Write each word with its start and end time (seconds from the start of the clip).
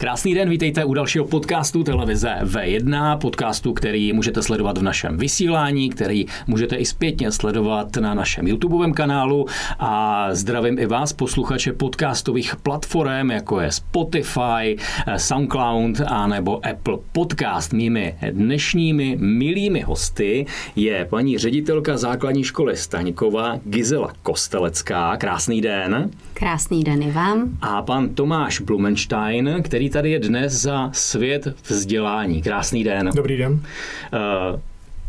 Krásný 0.00 0.34
den, 0.34 0.48
vítejte 0.48 0.84
u 0.84 0.94
dalšího 0.94 1.24
podcastu 1.24 1.84
televize 1.84 2.36
V1, 2.42 3.18
podcastu, 3.18 3.72
který 3.72 4.12
můžete 4.12 4.42
sledovat 4.42 4.78
v 4.78 4.82
našem 4.82 5.16
vysílání, 5.16 5.90
který 5.90 6.26
můžete 6.46 6.76
i 6.76 6.84
zpětně 6.84 7.32
sledovat 7.32 7.96
na 7.96 8.14
našem 8.14 8.46
YouTubeovém 8.46 8.92
kanálu 8.92 9.46
a 9.78 10.26
zdravím 10.34 10.78
i 10.78 10.86
vás, 10.86 11.12
posluchače 11.12 11.72
podcastových 11.72 12.56
platform, 12.56 13.30
jako 13.30 13.60
je 13.60 13.72
Spotify, 13.72 14.76
SoundCloud 15.16 16.00
a 16.06 16.26
nebo 16.26 16.66
Apple 16.66 16.98
Podcast. 17.12 17.72
Mými 17.72 18.14
dnešními 18.30 19.16
milými 19.20 19.80
hosty 19.80 20.46
je 20.76 21.06
paní 21.10 21.38
ředitelka 21.38 21.96
základní 21.96 22.44
školy 22.44 22.76
Staňkova 22.76 23.58
Gizela 23.64 24.12
Kostelecká. 24.22 25.16
Krásný 25.16 25.60
den. 25.60 26.10
Krásný 26.34 26.84
den 26.84 27.02
i 27.02 27.10
vám. 27.10 27.58
A 27.60 27.82
pan 27.82 28.08
Tomáš 28.08 28.60
Blumenstein, 28.60 29.62
který 29.62 29.87
tady 29.90 30.10
je 30.10 30.18
dnes 30.18 30.52
za 30.52 30.90
svět 30.92 31.48
vzdělání. 31.68 32.42
Krásný 32.42 32.84
den. 32.84 33.10
Dobrý 33.14 33.36
den. 33.36 33.52
Uh, 33.52 34.60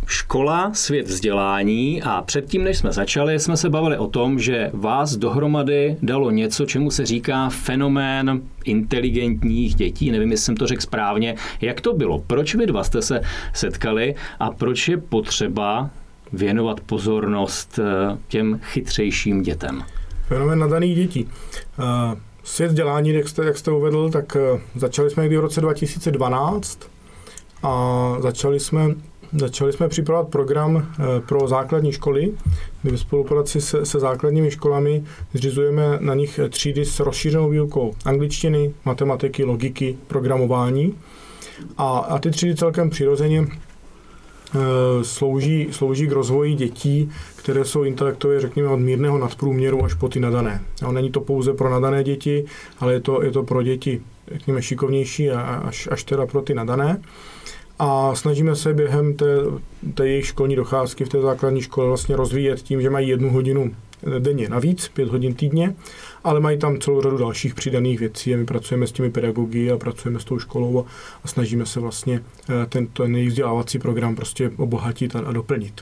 škola, 0.10 0.74
svět 0.74 1.08
vzdělání 1.08 2.02
a 2.04 2.22
předtím, 2.22 2.64
než 2.64 2.78
jsme 2.78 2.92
začali, 2.92 3.40
jsme 3.40 3.58
se 3.58 3.70
bavili 3.70 3.98
o 3.98 4.08
tom, 4.08 4.40
že 4.40 4.70
vás 4.74 5.16
dohromady 5.16 5.98
dalo 6.02 6.32
něco, 6.32 6.66
čemu 6.66 6.92
se 6.92 7.06
říká 7.06 7.50
fenomén 7.50 8.42
inteligentních 8.66 9.76
dětí. 9.76 10.12
Nevím, 10.12 10.32
jestli 10.32 10.46
jsem 10.46 10.58
to 10.58 10.68
řekl 10.68 10.82
správně. 10.82 11.36
Jak 11.62 11.82
to 11.82 11.94
bylo? 11.94 12.20
Proč 12.28 12.56
vy 12.56 12.66
dva 12.66 12.84
jste 12.84 13.02
se 13.02 13.22
setkali 13.54 14.16
a 14.40 14.52
proč 14.52 14.88
je 14.88 14.98
potřeba 14.98 15.90
věnovat 16.34 16.80
pozornost 16.80 17.80
eh, 17.80 18.18
těm 18.28 18.60
chytřejším 18.64 19.42
dětem? 19.42 19.84
Fenomén 20.28 20.60
nadaných 20.60 20.96
dětí. 20.96 21.28
Uh 21.80 22.20
Svět 22.44 22.74
dělání, 22.74 23.10
jak 23.10 23.28
jste, 23.28 23.46
jak 23.46 23.58
jste 23.58 23.72
uvedl, 23.72 24.10
tak 24.10 24.36
eh, 24.36 24.62
začali 24.76 25.10
jsme 25.10 25.24
někdy 25.24 25.38
v 25.38 25.42
roce 25.42 25.62
2012 25.62 26.80
a 27.64 28.16
začali 28.20 28.60
jsme, 28.60 28.96
začali 29.34 29.74
jsme 29.74 29.90
připravovat 29.90 30.30
program 30.30 30.78
eh, 30.78 31.22
pro 31.22 31.48
základní 31.48 31.92
školy, 31.92 32.32
kdy 32.82 32.92
ve 32.92 32.98
spolupráci 32.98 33.62
se, 33.62 33.86
se 33.86 34.00
základními 34.00 34.52
školami 34.52 35.04
zřizujeme 35.34 35.98
na 36.00 36.16
nich 36.16 36.40
třídy 36.50 36.86
s 36.86 37.00
rozšířenou 37.00 37.50
výukou 37.50 37.96
angličtiny, 38.06 38.74
matematiky, 38.86 39.44
logiky, 39.44 39.98
programování. 40.08 40.96
A, 41.78 41.98
a 41.98 42.20
ty 42.20 42.32
třídy 42.32 42.56
celkem 42.56 42.90
přirozeně 42.90 43.48
slouží, 45.02 45.68
slouží 45.72 46.08
k 46.08 46.12
rozvoji 46.12 46.54
dětí, 46.54 47.12
které 47.36 47.66
jsou 47.66 47.84
intelektově, 47.84 48.40
řekněme, 48.40 48.70
od 48.70 48.78
mírného 48.78 49.18
nadprůměru 49.18 49.86
až 49.86 49.94
po 49.94 50.10
ty 50.10 50.20
nadané. 50.20 50.62
A 50.86 50.92
není 50.92 51.12
to 51.12 51.22
pouze 51.22 51.54
pro 51.54 51.70
nadané 51.70 52.04
děti, 52.04 52.46
ale 52.80 52.94
je 52.94 53.00
to, 53.00 53.24
je 53.24 53.32
to 53.32 53.44
pro 53.44 53.64
děti, 53.64 54.02
řekněme, 54.32 54.62
šikovnější 54.62 55.32
a 55.32 55.42
až, 55.42 55.90
až 55.92 56.04
teda 56.04 56.26
pro 56.26 56.42
ty 56.42 56.54
nadané. 56.54 57.02
A 57.80 58.16
snažíme 58.16 58.56
se 58.56 58.74
během 58.74 59.14
té, 59.14 59.26
té 59.94 60.08
jejich 60.08 60.26
školní 60.26 60.56
docházky 60.56 61.06
v 61.06 61.10
té 61.10 61.22
základní 61.22 61.62
škole 61.62 61.88
vlastně 61.88 62.16
rozvíjet 62.16 62.62
tím, 62.62 62.82
že 62.82 62.90
mají 62.90 63.10
jednu 63.10 63.32
hodinu 63.32 63.72
denně 64.20 64.50
navíc, 64.50 64.88
pět 64.88 65.10
hodin 65.10 65.34
týdně, 65.34 65.76
ale 66.24 66.40
mají 66.40 66.58
tam 66.58 66.80
celou 66.80 67.02
řadu 67.02 67.18
dalších 67.18 67.56
přidaných 67.56 68.00
věcí 68.00 68.34
a 68.34 68.38
my 68.38 68.46
pracujeme 68.46 68.88
s 68.88 68.92
těmi 68.92 69.10
pedagogy 69.12 69.72
a 69.72 69.78
pracujeme 69.78 70.20
s 70.20 70.26
tou 70.26 70.40
školou 70.40 70.80
a, 70.80 70.86
a 71.24 71.28
snažíme 71.28 71.66
se 71.66 71.80
vlastně 71.80 72.24
eh, 72.50 72.66
ten, 72.70 72.88
ten 72.88 73.16
jejich 73.16 73.30
vzdělávací 73.30 73.80
program 73.80 74.16
prostě 74.16 74.52
obohatit 74.58 75.16
a, 75.16 75.20
a 75.20 75.32
doplnit. 75.32 75.82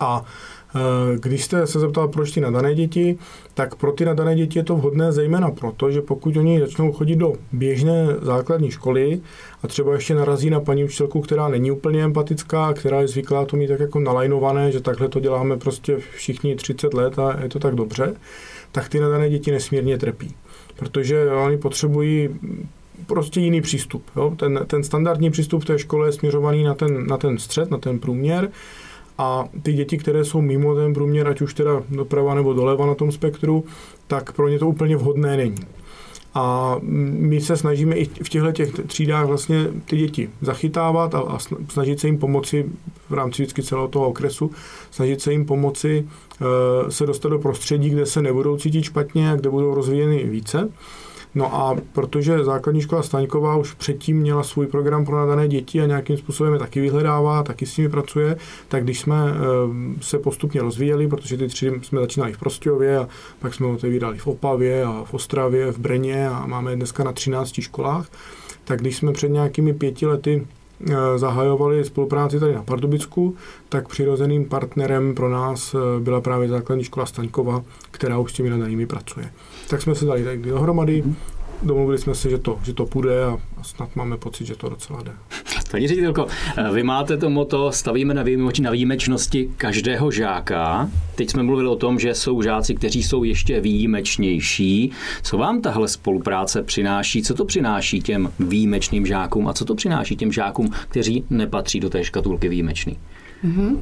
A 0.00 0.24
Eh, 0.76 1.18
když 1.18 1.44
jste 1.44 1.66
se 1.66 1.80
zeptal, 1.80 2.08
proč 2.08 2.30
ty 2.30 2.40
nadané 2.40 2.74
děti, 2.74 3.18
tak 3.54 3.74
pro 3.74 3.92
ty 3.92 4.04
nadané 4.04 4.34
děti 4.34 4.58
je 4.58 4.62
to 4.62 4.76
vhodné 4.76 5.12
zejména 5.12 5.50
proto, 5.50 5.90
že 5.90 6.02
pokud 6.02 6.36
oni 6.36 6.60
začnou 6.60 6.92
chodit 6.92 7.16
do 7.16 7.32
běžné 7.52 8.06
základní 8.22 8.70
školy 8.70 9.20
a 9.62 9.68
třeba 9.68 9.94
ještě 9.94 10.14
narazí 10.14 10.50
na 10.50 10.60
paní 10.60 10.84
učitelku, 10.84 11.20
která 11.20 11.48
není 11.48 11.70
úplně 11.70 12.04
empatická, 12.04 12.72
která 12.72 13.00
je 13.00 13.08
zvyklá 13.08 13.44
to 13.44 13.56
mít 13.56 13.68
tak 13.68 13.80
jako 13.80 14.00
nalajnované, 14.00 14.72
že 14.72 14.80
takhle 14.80 15.08
to 15.08 15.20
děláme 15.20 15.56
prostě 15.56 15.96
všichni 16.16 16.56
30 16.56 16.94
let 16.94 17.18
a 17.18 17.42
je 17.42 17.48
to 17.48 17.58
tak 17.58 17.74
dobře, 17.74 18.14
tak 18.72 18.88
ty 18.88 19.00
nadané 19.00 19.30
děti 19.30 19.50
nesmírně 19.50 19.98
trpí. 19.98 20.34
Protože 20.76 21.30
oni 21.30 21.58
potřebují 21.58 22.28
prostě 23.06 23.40
jiný 23.40 23.60
přístup. 23.60 24.04
Jo? 24.16 24.34
Ten, 24.36 24.60
ten 24.66 24.84
standardní 24.84 25.30
přístup 25.30 25.62
v 25.62 25.66
té 25.66 25.78
škole 25.78 26.08
je 26.08 26.12
směřovaný 26.12 26.64
na 26.64 26.74
ten, 26.74 27.06
na 27.06 27.16
ten 27.16 27.38
střed, 27.38 27.70
na 27.70 27.78
ten 27.78 27.98
průměr 27.98 28.50
a 29.18 29.48
ty 29.62 29.72
děti, 29.72 29.98
které 29.98 30.24
jsou 30.24 30.40
mimo 30.40 30.74
ten 30.74 30.94
průměr, 30.94 31.28
ať 31.28 31.40
už 31.40 31.54
teda 31.54 31.82
doprava 31.90 32.34
nebo 32.34 32.52
doleva 32.52 32.86
na 32.86 32.94
tom 32.94 33.12
spektru, 33.12 33.64
tak 34.06 34.32
pro 34.32 34.48
ně 34.48 34.58
to 34.58 34.68
úplně 34.68 34.96
vhodné 34.96 35.36
není. 35.36 35.64
A 36.34 36.76
my 36.82 37.40
se 37.40 37.56
snažíme 37.56 37.96
i 37.96 38.04
v 38.04 38.28
těchto 38.28 38.52
těch 38.52 38.72
třídách 38.86 39.26
vlastně 39.26 39.66
ty 39.84 39.96
děti 39.96 40.30
zachytávat 40.40 41.14
a, 41.14 41.20
a 41.20 41.38
snažit 41.68 42.00
se 42.00 42.06
jim 42.06 42.18
pomoci 42.18 42.66
v 43.08 43.14
rámci 43.14 43.42
vždycky 43.42 43.62
celého 43.62 43.88
toho 43.88 44.08
okresu, 44.08 44.50
snažit 44.90 45.20
se 45.20 45.32
jim 45.32 45.46
pomoci 45.46 46.08
e, 46.86 46.90
se 46.90 47.06
dostat 47.06 47.28
do 47.28 47.38
prostředí, 47.38 47.90
kde 47.90 48.06
se 48.06 48.22
nebudou 48.22 48.56
cítit 48.56 48.82
špatně 48.82 49.30
a 49.30 49.36
kde 49.36 49.50
budou 49.50 49.74
rozvíjeny 49.74 50.24
více. 50.24 50.68
No 51.34 51.54
a 51.54 51.76
protože 51.92 52.44
základní 52.44 52.80
škola 52.80 53.02
Staňková 53.02 53.56
už 53.56 53.74
předtím 53.74 54.16
měla 54.16 54.42
svůj 54.42 54.66
program 54.66 55.04
pro 55.04 55.16
nadané 55.16 55.48
děti 55.48 55.80
a 55.80 55.86
nějakým 55.86 56.16
způsobem 56.16 56.52
je 56.52 56.58
taky 56.58 56.80
vyhledává, 56.80 57.42
taky 57.42 57.66
s 57.66 57.76
nimi 57.76 57.88
pracuje, 57.88 58.36
tak 58.68 58.84
když 58.84 59.00
jsme 59.00 59.16
eh, 59.30 59.34
se 60.00 60.18
postupně 60.18 60.60
rozvíjeli, 60.60 61.08
protože 61.08 61.36
ty 61.36 61.48
tři 61.48 61.72
jsme 61.82 62.00
začínali 62.00 62.32
v 62.32 62.38
Prostějově 62.38 62.98
a 62.98 63.08
pak 63.38 63.54
jsme 63.54 63.66
otevírali 63.66 64.18
v 64.18 64.26
Opavě 64.26 64.84
a 64.84 65.04
v 65.04 65.14
Ostravě, 65.14 65.72
v 65.72 65.78
Brně 65.78 66.28
a 66.28 66.46
máme 66.46 66.76
dneska 66.76 67.04
na 67.04 67.12
13 67.12 67.60
školách, 67.60 68.08
tak 68.64 68.80
když 68.80 68.96
jsme 68.96 69.12
před 69.12 69.28
nějakými 69.28 69.72
pěti 69.72 70.06
lety 70.06 70.46
zahajovali 71.16 71.84
spolupráci 71.84 72.40
tady 72.40 72.54
na 72.54 72.62
Pardubicku, 72.62 73.36
tak 73.68 73.88
přirozeným 73.88 74.48
partnerem 74.48 75.14
pro 75.14 75.30
nás 75.30 75.74
eh, 75.74 76.00
byla 76.00 76.20
právě 76.20 76.48
základní 76.48 76.84
škola 76.84 77.06
Staňkova, 77.06 77.62
která 77.90 78.18
už 78.18 78.30
s 78.30 78.34
těmi 78.34 78.50
nadanými 78.50 78.86
pracuje 78.86 79.30
tak 79.68 79.82
jsme 79.82 79.94
se 79.94 80.04
dali 80.04 80.24
tak 80.24 80.40
dohromady, 80.40 81.04
domluvili 81.62 81.98
jsme 81.98 82.14
se, 82.14 82.30
že 82.30 82.38
to, 82.38 82.58
že 82.62 82.74
to 82.74 82.86
půjde 82.86 83.24
a 83.24 83.38
snad 83.62 83.96
máme 83.96 84.16
pocit, 84.16 84.44
že 84.44 84.56
to 84.56 84.68
docela 84.68 85.02
jde. 85.02 85.12
Paní 85.74 85.88
ředitelko, 85.88 86.26
vy 86.72 86.82
máte 86.82 87.16
to 87.16 87.30
moto 87.30 87.72
stavíme 87.72 88.14
na, 88.14 88.22
výjimeč, 88.22 88.58
na 88.58 88.70
výjimečnosti 88.70 89.50
každého 89.56 90.10
žáka. 90.10 90.90
Teď 91.14 91.30
jsme 91.30 91.42
mluvili 91.42 91.68
o 91.68 91.76
tom, 91.76 91.98
že 91.98 92.14
jsou 92.14 92.42
žáci, 92.42 92.74
kteří 92.74 93.02
jsou 93.02 93.24
ještě 93.24 93.60
výjimečnější. 93.60 94.90
Co 95.22 95.38
vám 95.38 95.60
tahle 95.60 95.88
spolupráce 95.88 96.62
přináší? 96.62 97.22
Co 97.22 97.34
to 97.34 97.44
přináší 97.44 98.00
těm 98.00 98.32
výjimečným 98.40 99.06
žákům 99.06 99.48
a 99.48 99.52
co 99.52 99.64
to 99.64 99.74
přináší 99.74 100.16
těm 100.16 100.32
žákům, 100.32 100.70
kteří 100.88 101.24
nepatří 101.30 101.80
do 101.80 101.90
té 101.90 102.04
škatulky 102.04 102.48
výjimečný? 102.48 102.96
Mm-hmm. 103.44 103.76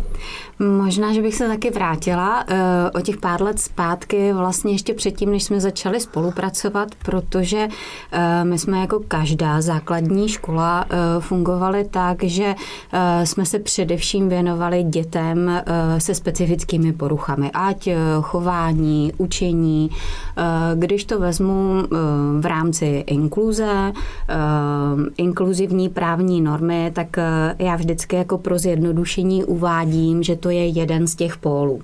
Možná, 0.59 1.13
že 1.13 1.23
bych 1.23 1.35
se 1.35 1.49
taky 1.49 1.71
vrátila 1.71 2.45
uh, 2.51 2.57
o 2.95 3.01
těch 3.01 3.17
pár 3.17 3.43
let 3.43 3.59
zpátky, 3.59 4.33
vlastně 4.33 4.73
ještě 4.73 4.95
předtím, 4.95 5.31
než 5.31 5.43
jsme 5.45 5.61
začali 5.61 6.01
spolupracovat, 6.01 6.89
protože 7.05 7.69
uh, 7.69 8.49
my 8.49 8.59
jsme 8.59 8.79
jako 8.79 9.01
každá 9.09 9.61
základní 9.61 10.29
škola 10.29 10.85
uh, 10.85 11.23
fungovali 11.23 11.85
tak, 11.85 12.25
že 12.25 12.55
uh, 12.55 13.25
jsme 13.25 13.47
se 13.47 13.59
především 13.59 14.29
věnovali 14.29 14.83
dětem 14.83 15.39
uh, 15.47 15.99
se 15.99 16.15
specifickými 16.15 16.93
poruchami, 16.93 17.51
ať 17.55 17.87
uh, 17.87 18.23
chování, 18.23 19.13
učení. 19.19 19.91
Uh, 19.91 20.45
když 20.81 21.05
to 21.05 21.21
vezmu 21.21 21.71
uh, 21.71 21.99
v 22.41 22.47
rámci 22.47 23.05
inkluze, 23.07 23.93
uh, 23.93 25.03
inkluzivní 25.17 25.89
právní 25.89 26.41
normy, 26.41 26.91
tak 26.95 27.17
uh, 27.17 27.67
já 27.67 27.77
vždycky 27.77 28.17
jako 28.17 28.39
pro 28.39 28.59
zjednodušení 28.59 29.45
uvádím, 29.53 30.23
že 30.23 30.37
to 30.37 30.51
je 30.51 30.67
jeden 30.67 31.07
z 31.07 31.15
těch 31.15 31.37
pólů. 31.37 31.83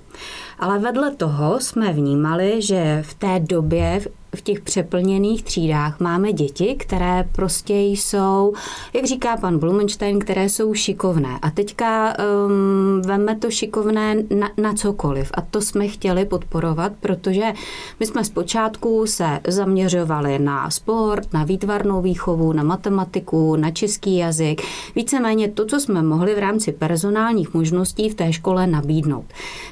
Ale 0.59 0.79
vedle 0.79 1.11
toho 1.11 1.59
jsme 1.59 1.93
vnímali, 1.93 2.61
že 2.61 3.03
v 3.05 3.13
té 3.13 3.39
době, 3.39 4.01
v 4.35 4.41
těch 4.41 4.61
přeplněných 4.61 5.43
třídách 5.43 5.99
máme 5.99 6.33
děti, 6.33 6.75
které 6.79 7.25
prostě 7.31 7.73
jsou, 7.73 8.53
jak 8.93 9.05
říká 9.05 9.37
pan 9.37 9.59
Blumenstein, 9.59 10.19
které 10.19 10.49
jsou 10.49 10.73
šikovné. 10.73 11.39
A 11.41 11.51
teďka 11.51 12.13
um, 12.45 13.01
veme 13.01 13.35
to 13.35 13.51
šikovné 13.51 14.15
na, 14.39 14.49
na 14.57 14.73
cokoliv. 14.73 15.31
A 15.33 15.41
to 15.41 15.61
jsme 15.61 15.87
chtěli 15.87 16.25
podporovat, 16.25 16.91
protože 16.99 17.53
my 17.99 18.05
jsme 18.05 18.23
zpočátku 18.23 19.07
se 19.07 19.39
zaměřovali 19.47 20.39
na 20.39 20.69
sport, 20.69 21.33
na 21.33 21.43
výtvarnou 21.43 22.01
výchovu, 22.01 22.53
na 22.53 22.63
matematiku, 22.63 23.55
na 23.55 23.71
český 23.71 24.17
jazyk. 24.17 24.61
Víceméně 24.95 25.49
to, 25.49 25.65
co 25.65 25.79
jsme 25.79 26.01
mohli 26.01 26.35
v 26.35 26.39
rámci 26.39 26.71
personálních 26.71 27.53
možností 27.53 28.09
v 28.09 28.15
té 28.15 28.33
škole 28.33 28.67
nabídnout. 28.67 29.25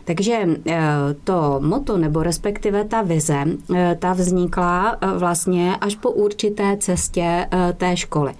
Takže 0.06 0.38
eh, 0.68 0.81
to 1.24 1.60
moto, 1.60 1.98
nebo 1.98 2.24
respektive 2.24 2.83
ta 2.83 3.01
vize, 3.01 3.45
eh, 3.75 3.98
ta 4.00 4.13
vznikla 4.13 4.46
vznikla 4.47 4.97
eh, 5.01 5.07
vlastně 5.17 5.75
až 5.81 5.95
po 5.95 6.11
určité 6.11 6.77
cestě 6.77 7.47
eh, 7.51 7.73
té 7.77 7.97
školy. 7.97 8.33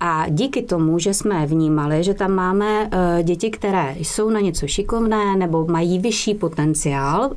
A 0.00 0.28
díky 0.28 0.62
tomu, 0.62 0.98
že 0.98 1.14
jsme 1.14 1.46
vnímali, 1.46 2.04
že 2.04 2.14
tam 2.14 2.32
máme 2.32 2.90
eh, 2.90 3.22
děti, 3.22 3.50
které 3.50 3.94
jsou 3.98 4.30
na 4.30 4.40
něco 4.40 4.66
šikovné 4.66 5.36
nebo 5.36 5.66
mají 5.66 5.98
vyšší 5.98 6.34
potenciál 6.34 7.30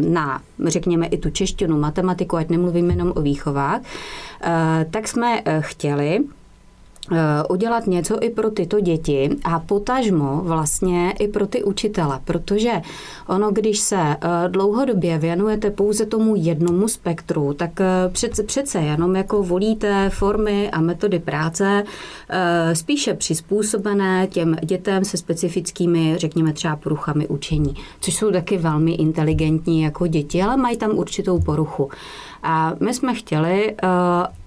na, 0.00 0.42
řekněme, 0.66 1.06
i 1.06 1.18
tu 1.18 1.30
češtinu, 1.30 1.80
matematiku, 1.80 2.36
ať 2.36 2.48
nemluvím 2.48 2.90
jenom 2.90 3.12
o 3.16 3.22
výchovách, 3.22 3.80
tak 4.90 5.08
jsme 5.08 5.42
chtěli, 5.60 6.20
udělat 7.50 7.86
něco 7.86 8.22
i 8.22 8.30
pro 8.30 8.50
tyto 8.50 8.80
děti 8.80 9.30
a 9.44 9.58
potažmo 9.58 10.40
vlastně 10.44 11.14
i 11.18 11.28
pro 11.28 11.46
ty 11.46 11.64
učitele, 11.64 12.20
protože 12.24 12.72
ono, 13.26 13.50
když 13.50 13.78
se 13.78 13.96
eh, 14.00 14.18
dlouhodobě 14.48 15.18
věnujete 15.18 15.70
pouze 15.70 16.06
tomu 16.06 16.36
jednomu 16.36 16.88
spektru, 16.88 17.52
tak 17.52 17.80
eh, 17.80 18.08
přece, 18.12 18.42
přece 18.42 18.78
jenom 18.78 19.16
jako 19.16 19.42
volíte 19.42 20.10
formy 20.10 20.70
a 20.70 20.80
metody 20.80 21.18
práce 21.18 21.84
spíše 22.72 23.14
přizpůsobené 23.14 24.26
těm 24.26 24.56
dětem 24.64 25.04
se 25.04 25.16
specifickými, 25.16 26.14
řekněme 26.16 26.52
třeba 26.52 26.76
poruchami 26.76 27.28
učení, 27.28 27.74
což 28.00 28.14
jsou 28.14 28.30
taky 28.30 28.58
velmi 28.58 28.92
inteligentní 28.92 29.82
jako 29.82 30.06
děti, 30.06 30.42
ale 30.42 30.56
mají 30.56 30.76
tam 30.76 30.90
určitou 30.90 31.40
poruchu. 31.40 31.90
A 32.42 32.72
my 32.80 32.94
jsme 32.94 33.14
chtěli, 33.14 33.74
eh, 33.82 33.86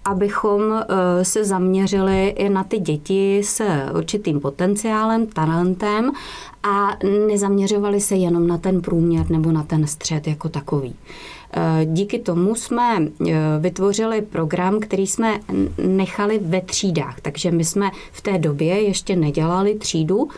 abychom 0.05 0.61
eh, 0.73 1.25
se 1.25 1.45
zaměřili 1.45 2.27
i 2.27 2.49
na 2.49 2.63
ty 2.63 2.79
děti 2.79 3.41
s 3.43 3.63
určitým 3.97 4.39
potenciálem, 4.39 5.27
talentem 5.27 6.11
a 6.63 6.89
nezaměřovali 7.27 8.01
se 8.01 8.15
jenom 8.15 8.47
na 8.47 8.57
ten 8.57 8.81
průměr 8.81 9.29
nebo 9.29 9.51
na 9.51 9.63
ten 9.63 9.87
střed 9.87 10.27
jako 10.27 10.49
takový. 10.49 10.95
Eh, 11.53 11.85
díky 11.85 12.19
tomu 12.19 12.55
jsme 12.55 13.07
vytvořili 13.59 14.21
program, 14.21 14.79
který 14.79 15.07
jsme 15.07 15.39
nechali 15.87 16.39
ve 16.43 16.61
třídách, 16.61 17.21
takže 17.21 17.51
my 17.51 17.65
jsme 17.65 17.91
v 18.11 18.21
té 18.21 18.37
době 18.37 18.81
ještě 18.81 19.15
nedělali 19.15 19.75
třídu, 19.75 20.29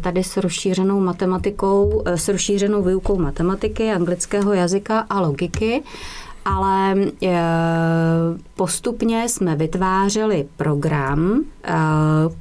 tady 0.00 0.24
s 0.24 0.36
rozšířenou 0.36 1.00
matematikou, 1.00 2.02
s 2.06 2.28
rozšířenou 2.28 2.82
výukou 2.82 3.18
matematiky, 3.18 3.90
anglického 3.90 4.52
jazyka 4.52 5.06
a 5.10 5.20
logiky 5.20 5.82
ale 6.44 6.94
eh, 7.22 7.38
postupně 8.54 9.28
jsme 9.28 9.56
vytvářeli 9.56 10.48
program 10.56 11.44
eh, 11.64 11.74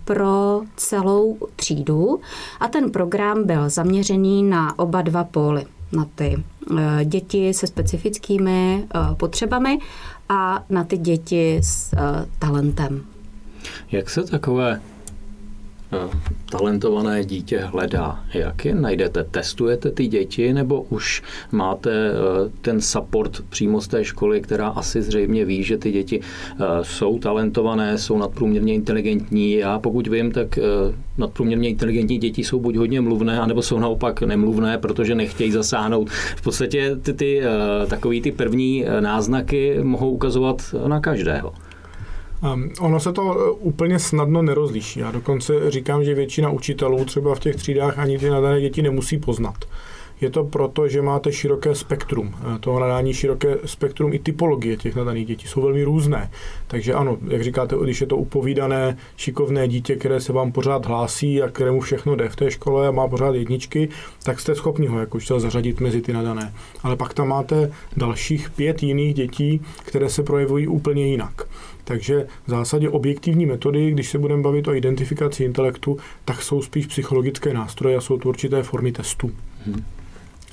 pro 0.06 0.62
celou 0.76 1.38
třídu 1.56 2.20
a 2.60 2.68
ten 2.68 2.92
program 2.92 3.48
byl 3.48 3.70
zaměřený 3.70 4.44
na 4.44 4.80
oba 4.80 5.02
dva 5.02 5.24
póly, 5.24 5.66
na 5.92 6.06
ty 6.16 6.44
eh, 6.78 7.06
děti 7.06 7.54
se 7.54 7.68
specifickými 7.68 8.88
potřebami 9.18 9.80
a 10.30 10.64
na 10.70 10.84
ty 10.84 10.98
děti 10.98 11.60
s 11.64 11.96
talentem. 12.40 13.02
Jak 13.92 14.10
se 14.10 14.24
takové 14.24 14.82
talentované 16.50 17.26
dítě 17.26 17.60
hledá? 17.60 18.24
Jak 18.34 18.66
je 18.66 18.76
najdete? 18.76 19.24
Testujete 19.24 19.92
ty 19.92 20.08
děti 20.08 20.54
nebo 20.54 20.82
už 20.82 21.24
máte 21.52 21.92
eh, 21.92 22.14
ten 22.62 22.82
support 22.82 23.42
přímo 23.50 23.82
z 23.82 23.88
té 23.88 24.06
školy, 24.06 24.42
která 24.42 24.68
asi 24.68 25.02
zřejmě 25.02 25.46
ví, 25.46 25.64
že 25.64 25.78
ty 25.78 25.92
děti 25.92 26.20
eh, 26.22 26.64
jsou 26.82 27.20
talentované, 27.20 27.98
jsou 27.98 28.18
nadprůměrně 28.18 28.74
inteligentní. 28.74 29.54
Já 29.54 29.80
pokud 29.80 30.08
vím, 30.08 30.32
tak 30.32 30.60
nadprůměrně 31.18 31.70
inteligentní 31.70 32.18
děti 32.18 32.44
jsou 32.44 32.60
buď 32.60 32.76
hodně 32.76 33.02
mluvné, 33.02 33.40
anebo 33.40 33.62
jsou 33.62 33.80
naopak 33.80 34.22
nemluvné, 34.22 34.78
protože 34.78 35.16
nechtějí 35.16 35.52
zasáhnout. 35.52 36.10
V 36.10 36.42
podstatě 36.42 36.96
ty, 36.96 37.14
ty 37.14 37.42
takový 37.88 38.22
ty 38.22 38.32
první 38.32 38.86
náznaky 39.00 39.78
mohou 39.84 40.12
ukazovat 40.12 40.76
na 40.88 41.00
každého. 41.00 41.54
Um, 42.44 42.72
ono 42.80 43.00
se 43.00 43.14
to 43.14 43.40
e, 43.40 43.52
úplně 43.52 44.00
snadno 44.00 44.42
nerozliší. 44.42 45.00
Já 45.00 45.12
dokonce 45.12 45.72
říkám, 45.72 46.04
že 46.04 46.14
většina 46.14 46.50
učitelů 46.50 47.06
třeba 47.06 47.36
v 47.36 47.40
těch 47.40 47.56
třídách 47.56 48.00
ani 48.00 48.18
ty 48.18 48.30
nadané 48.30 48.62
děti 48.62 48.82
nemusí 48.82 49.18
poznat. 49.18 49.56
Je 50.22 50.30
to 50.30 50.44
proto, 50.44 50.88
že 50.88 51.02
máte 51.02 51.32
široké 51.32 51.76
spektrum. 51.76 52.36
E, 52.56 52.60
toho 52.60 52.80
nadání 52.80 53.14
široké 53.14 53.58
spektrum 53.66 54.14
i 54.14 54.20
typologie 54.20 54.78
těch 54.78 54.96
nadaných 54.96 55.28
dětí 55.28 55.48
jsou 55.48 55.62
velmi 55.62 55.84
různé. 55.84 56.32
Takže 56.68 56.94
ano, 56.94 57.18
jak 57.28 57.44
říkáte, 57.44 57.76
když 57.84 58.02
je 58.02 58.08
to 58.08 58.18
upovídané, 58.18 58.98
šikovné 59.16 59.68
dítě, 59.68 59.96
které 59.96 60.22
se 60.22 60.34
vám 60.34 60.52
pořád 60.52 60.86
hlásí 60.86 61.42
a 61.42 61.50
kterému 61.50 61.82
všechno 61.82 62.16
jde 62.16 62.30
v 62.30 62.36
té 62.36 62.52
škole 62.52 62.88
a 62.88 62.92
má 62.92 63.08
pořád 63.08 63.36
jedničky, 63.36 63.90
tak 64.24 64.40
jste 64.40 64.56
schopni 64.56 64.88
ho 64.88 65.00
jako 65.00 65.18
učitel 65.18 65.40
zařadit 65.40 65.80
mezi 65.80 66.02
ty 66.02 66.14
nadané. 66.14 66.54
Ale 66.84 66.96
pak 66.96 67.14
tam 67.14 67.28
máte 67.28 67.72
dalších 67.98 68.50
pět 68.50 68.84
jiných 68.84 69.14
dětí, 69.14 69.62
které 69.86 70.10
se 70.10 70.24
projevují 70.24 70.68
úplně 70.68 71.08
jinak. 71.08 71.48
Takže 71.88 72.28
v 72.48 72.50
zásadě 72.50 72.90
objektivní 72.90 73.46
metody, 73.46 73.92
když 73.92 74.10
se 74.10 74.18
budeme 74.18 74.44
bavit 74.44 74.68
o 74.68 74.74
identifikaci 74.74 75.44
intelektu, 75.44 75.98
tak 76.26 76.42
jsou 76.42 76.62
spíš 76.62 76.86
psychologické 76.86 77.54
nástroje 77.54 77.98
a 77.98 78.02
jsou 78.02 78.18
to 78.18 78.30
určité 78.30 78.64
formy 78.64 78.92
testů. 78.92 79.32
Hmm. 79.66 79.86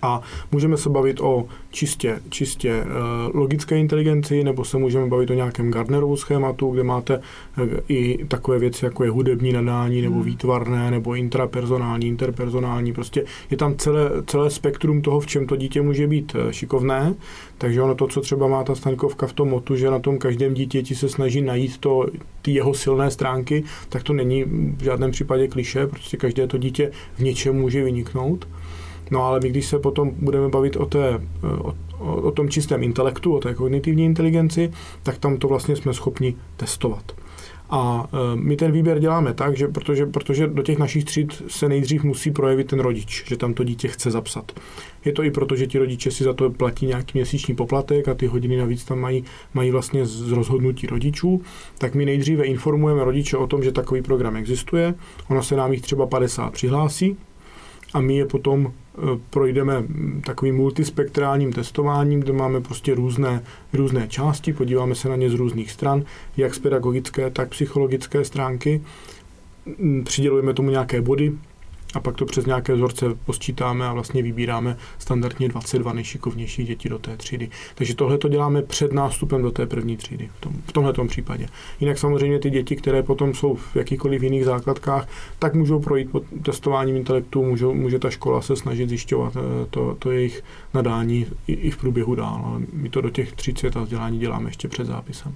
A 0.04 0.20
můžeme 0.52 0.76
se 0.76 0.90
bavit 0.90 1.20
o 1.20 1.44
čistě, 1.70 2.20
čistě 2.28 2.70
eh, 2.70 2.86
logické 3.34 3.78
inteligenci, 3.78 4.44
nebo 4.44 4.64
se 4.64 4.78
můžeme 4.78 5.06
bavit 5.06 5.30
o 5.30 5.34
nějakém 5.34 5.70
Gardnerovu 5.70 6.16
schématu, 6.16 6.70
kde 6.70 6.82
máte 6.82 7.14
eh, 7.14 7.80
i 7.88 8.24
takové 8.24 8.58
věci, 8.58 8.84
jako 8.84 9.04
je 9.04 9.10
hudební 9.10 9.52
nadání, 9.52 10.02
nebo 10.02 10.14
hmm. 10.14 10.24
výtvarné, 10.24 10.90
nebo 10.90 11.14
intrapersonální, 11.14 12.08
interpersonální. 12.08 12.92
Prostě 12.92 13.24
je 13.50 13.56
tam 13.56 13.76
celé, 13.76 14.10
celé 14.26 14.50
spektrum 14.50 15.02
toho, 15.02 15.20
v 15.20 15.26
čem 15.26 15.46
to 15.46 15.56
dítě 15.56 15.82
může 15.82 16.06
být 16.06 16.36
eh, 16.36 16.52
šikovné. 16.52 17.14
Takže 17.58 17.82
ono 17.82 17.94
to, 17.94 18.06
co 18.06 18.20
třeba 18.20 18.48
má 18.48 18.64
ta 18.64 18.74
Staňkovka 18.74 19.26
v 19.26 19.32
tom 19.32 19.48
motu, 19.48 19.76
že 19.76 19.90
na 19.90 19.98
tom 19.98 20.18
každém 20.18 20.54
dítěti 20.54 20.94
se 20.94 21.08
snaží 21.08 21.42
najít 21.42 21.78
to, 21.78 22.06
ty 22.42 22.50
jeho 22.50 22.74
silné 22.74 23.10
stránky, 23.10 23.64
tak 23.88 24.02
to 24.02 24.12
není 24.12 24.44
v 24.76 24.82
žádném 24.82 25.10
případě 25.10 25.48
kliše, 25.48 25.86
protože 25.86 26.16
každé 26.16 26.46
to 26.46 26.58
dítě 26.58 26.90
v 27.14 27.20
něčem 27.20 27.56
může 27.56 27.84
vyniknout. 27.84 28.46
No 29.10 29.24
ale 29.24 29.40
my, 29.42 29.50
když 29.50 29.66
se 29.66 29.78
potom 29.78 30.10
budeme 30.18 30.48
bavit 30.48 30.76
o, 30.76 30.86
té, 30.86 31.20
o, 31.58 31.74
o 32.14 32.30
tom 32.30 32.48
čistém 32.48 32.82
intelektu, 32.82 33.36
o 33.36 33.40
té 33.40 33.54
kognitivní 33.54 34.04
inteligenci, 34.04 34.70
tak 35.02 35.18
tam 35.18 35.36
to 35.36 35.48
vlastně 35.48 35.76
jsme 35.76 35.94
schopni 35.94 36.34
testovat. 36.56 37.12
A 37.70 38.08
e, 38.12 38.36
my 38.36 38.56
ten 38.56 38.72
výběr 38.72 38.98
děláme 38.98 39.34
tak, 39.34 39.56
že 39.56 39.68
protože, 39.68 40.06
protože 40.06 40.46
do 40.46 40.62
těch 40.62 40.78
našich 40.78 41.04
tříd 41.04 41.42
se 41.48 41.68
nejdřív 41.68 42.04
musí 42.04 42.30
projevit 42.30 42.66
ten 42.66 42.80
rodič, 42.80 43.24
že 43.28 43.36
tam 43.36 43.54
to 43.54 43.64
dítě 43.64 43.88
chce 43.88 44.10
zapsat. 44.10 44.52
Je 45.04 45.12
to 45.12 45.22
i 45.22 45.30
proto, 45.30 45.56
že 45.56 45.66
ti 45.66 45.78
rodiče 45.78 46.10
si 46.10 46.24
za 46.24 46.32
to 46.32 46.50
platí 46.50 46.86
nějaký 46.86 47.18
měsíční 47.18 47.54
poplatek 47.54 48.08
a 48.08 48.14
ty 48.14 48.26
hodiny 48.26 48.56
navíc 48.56 48.84
tam 48.84 48.98
mají, 48.98 49.24
mají 49.54 49.70
vlastně 49.70 50.06
z 50.06 50.32
rozhodnutí 50.32 50.86
rodičů, 50.86 51.42
tak 51.78 51.94
my 51.94 52.04
nejdříve 52.04 52.44
informujeme 52.44 53.04
rodiče 53.04 53.36
o 53.36 53.46
tom, 53.46 53.62
že 53.62 53.72
takový 53.72 54.02
program 54.02 54.36
existuje. 54.36 54.94
Ono 55.30 55.42
se 55.42 55.56
nám 55.56 55.72
jich 55.72 55.82
třeba 55.82 56.06
50 56.06 56.52
přihlásí, 56.52 57.16
a 57.94 58.00
my 58.00 58.16
je 58.16 58.26
potom 58.26 58.66
e, 58.66 58.70
projdeme 59.30 59.84
takovým 60.24 60.56
multispektrálním 60.56 61.52
testováním, 61.52 62.20
kde 62.20 62.32
máme 62.32 62.60
prostě 62.60 62.94
různé, 62.94 63.42
různé 63.72 64.08
části, 64.08 64.52
podíváme 64.52 64.94
se 64.94 65.08
na 65.08 65.16
ně 65.16 65.30
z 65.30 65.34
různých 65.34 65.70
stran, 65.70 66.04
jak 66.36 66.54
z 66.54 66.58
pedagogické, 66.58 67.30
tak 67.30 67.48
psychologické 67.48 68.24
stránky, 68.24 68.82
přidělujeme 70.04 70.54
tomu 70.54 70.70
nějaké 70.70 71.00
body, 71.00 71.32
a 71.94 72.00
pak 72.00 72.16
to 72.16 72.24
přes 72.24 72.46
nějaké 72.46 72.74
vzorce 72.74 73.06
posčítáme 73.26 73.86
a 73.86 73.92
vlastně 73.92 74.22
vybíráme 74.22 74.76
standardně 74.98 75.48
22 75.48 75.92
nejšikovnějších 75.92 76.66
dětí 76.66 76.88
do 76.88 76.98
té 76.98 77.16
třídy. 77.16 77.50
Takže 77.74 77.94
tohle 77.94 78.18
to 78.18 78.28
děláme 78.28 78.62
před 78.62 78.92
nástupem 78.92 79.42
do 79.42 79.50
té 79.50 79.66
první 79.66 79.96
třídy 79.96 80.28
v, 80.36 80.40
tom, 80.40 80.52
v 80.66 80.72
tomhle 80.72 80.92
případě. 81.08 81.46
Jinak 81.80 81.98
samozřejmě 81.98 82.38
ty 82.38 82.50
děti, 82.50 82.76
které 82.76 83.02
potom 83.02 83.34
jsou 83.34 83.54
v 83.54 83.76
jakýchkoliv 83.76 84.22
jiných 84.22 84.44
základkách, 84.44 85.08
tak 85.38 85.54
můžou 85.54 85.80
projít 85.80 86.10
pod 86.10 86.24
testováním 86.42 86.96
intelektu, 86.96 87.44
můžou, 87.44 87.74
může 87.74 87.98
ta 87.98 88.10
škola 88.10 88.42
se 88.42 88.56
snažit 88.56 88.88
zjišťovat 88.88 89.36
eh, 89.36 89.66
to, 89.70 89.96
to 89.98 90.10
jejich 90.10 90.42
nadání 90.74 91.26
i, 91.46 91.52
i 91.52 91.70
v 91.70 91.76
průběhu 91.76 92.14
dál. 92.14 92.42
Ale 92.46 92.60
my 92.72 92.88
to 92.88 93.00
do 93.00 93.10
těch 93.10 93.32
30 93.32 93.76
a 93.76 93.82
vzdělání 93.82 94.18
děláme 94.18 94.48
ještě 94.48 94.68
před 94.68 94.86
zápisem. 94.86 95.34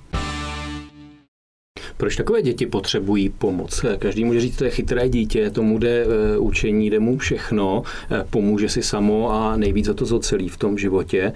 Proč 1.99 2.17
takové 2.17 2.43
děti 2.43 2.67
potřebují 2.67 3.29
pomoc? 3.29 3.85
Každý 3.99 4.25
může 4.25 4.41
říct, 4.41 4.57
to 4.57 4.65
je 4.65 4.71
chytré 4.71 5.09
dítě, 5.09 5.51
tomu 5.51 5.79
jde 5.79 6.05
e, 6.05 6.39
učení, 6.39 6.91
jde 6.91 6.99
mu 6.99 7.19
všechno, 7.19 7.83
e, 8.11 8.25
pomůže 8.31 8.69
si 8.69 8.83
samo 8.83 9.33
a 9.33 9.57
nejvíc 9.57 9.87
za 9.87 9.95
to 9.95 10.07
zocelí 10.07 10.49
v 10.49 10.57
tom 10.57 10.79
životě. 10.79 11.23
E, 11.23 11.33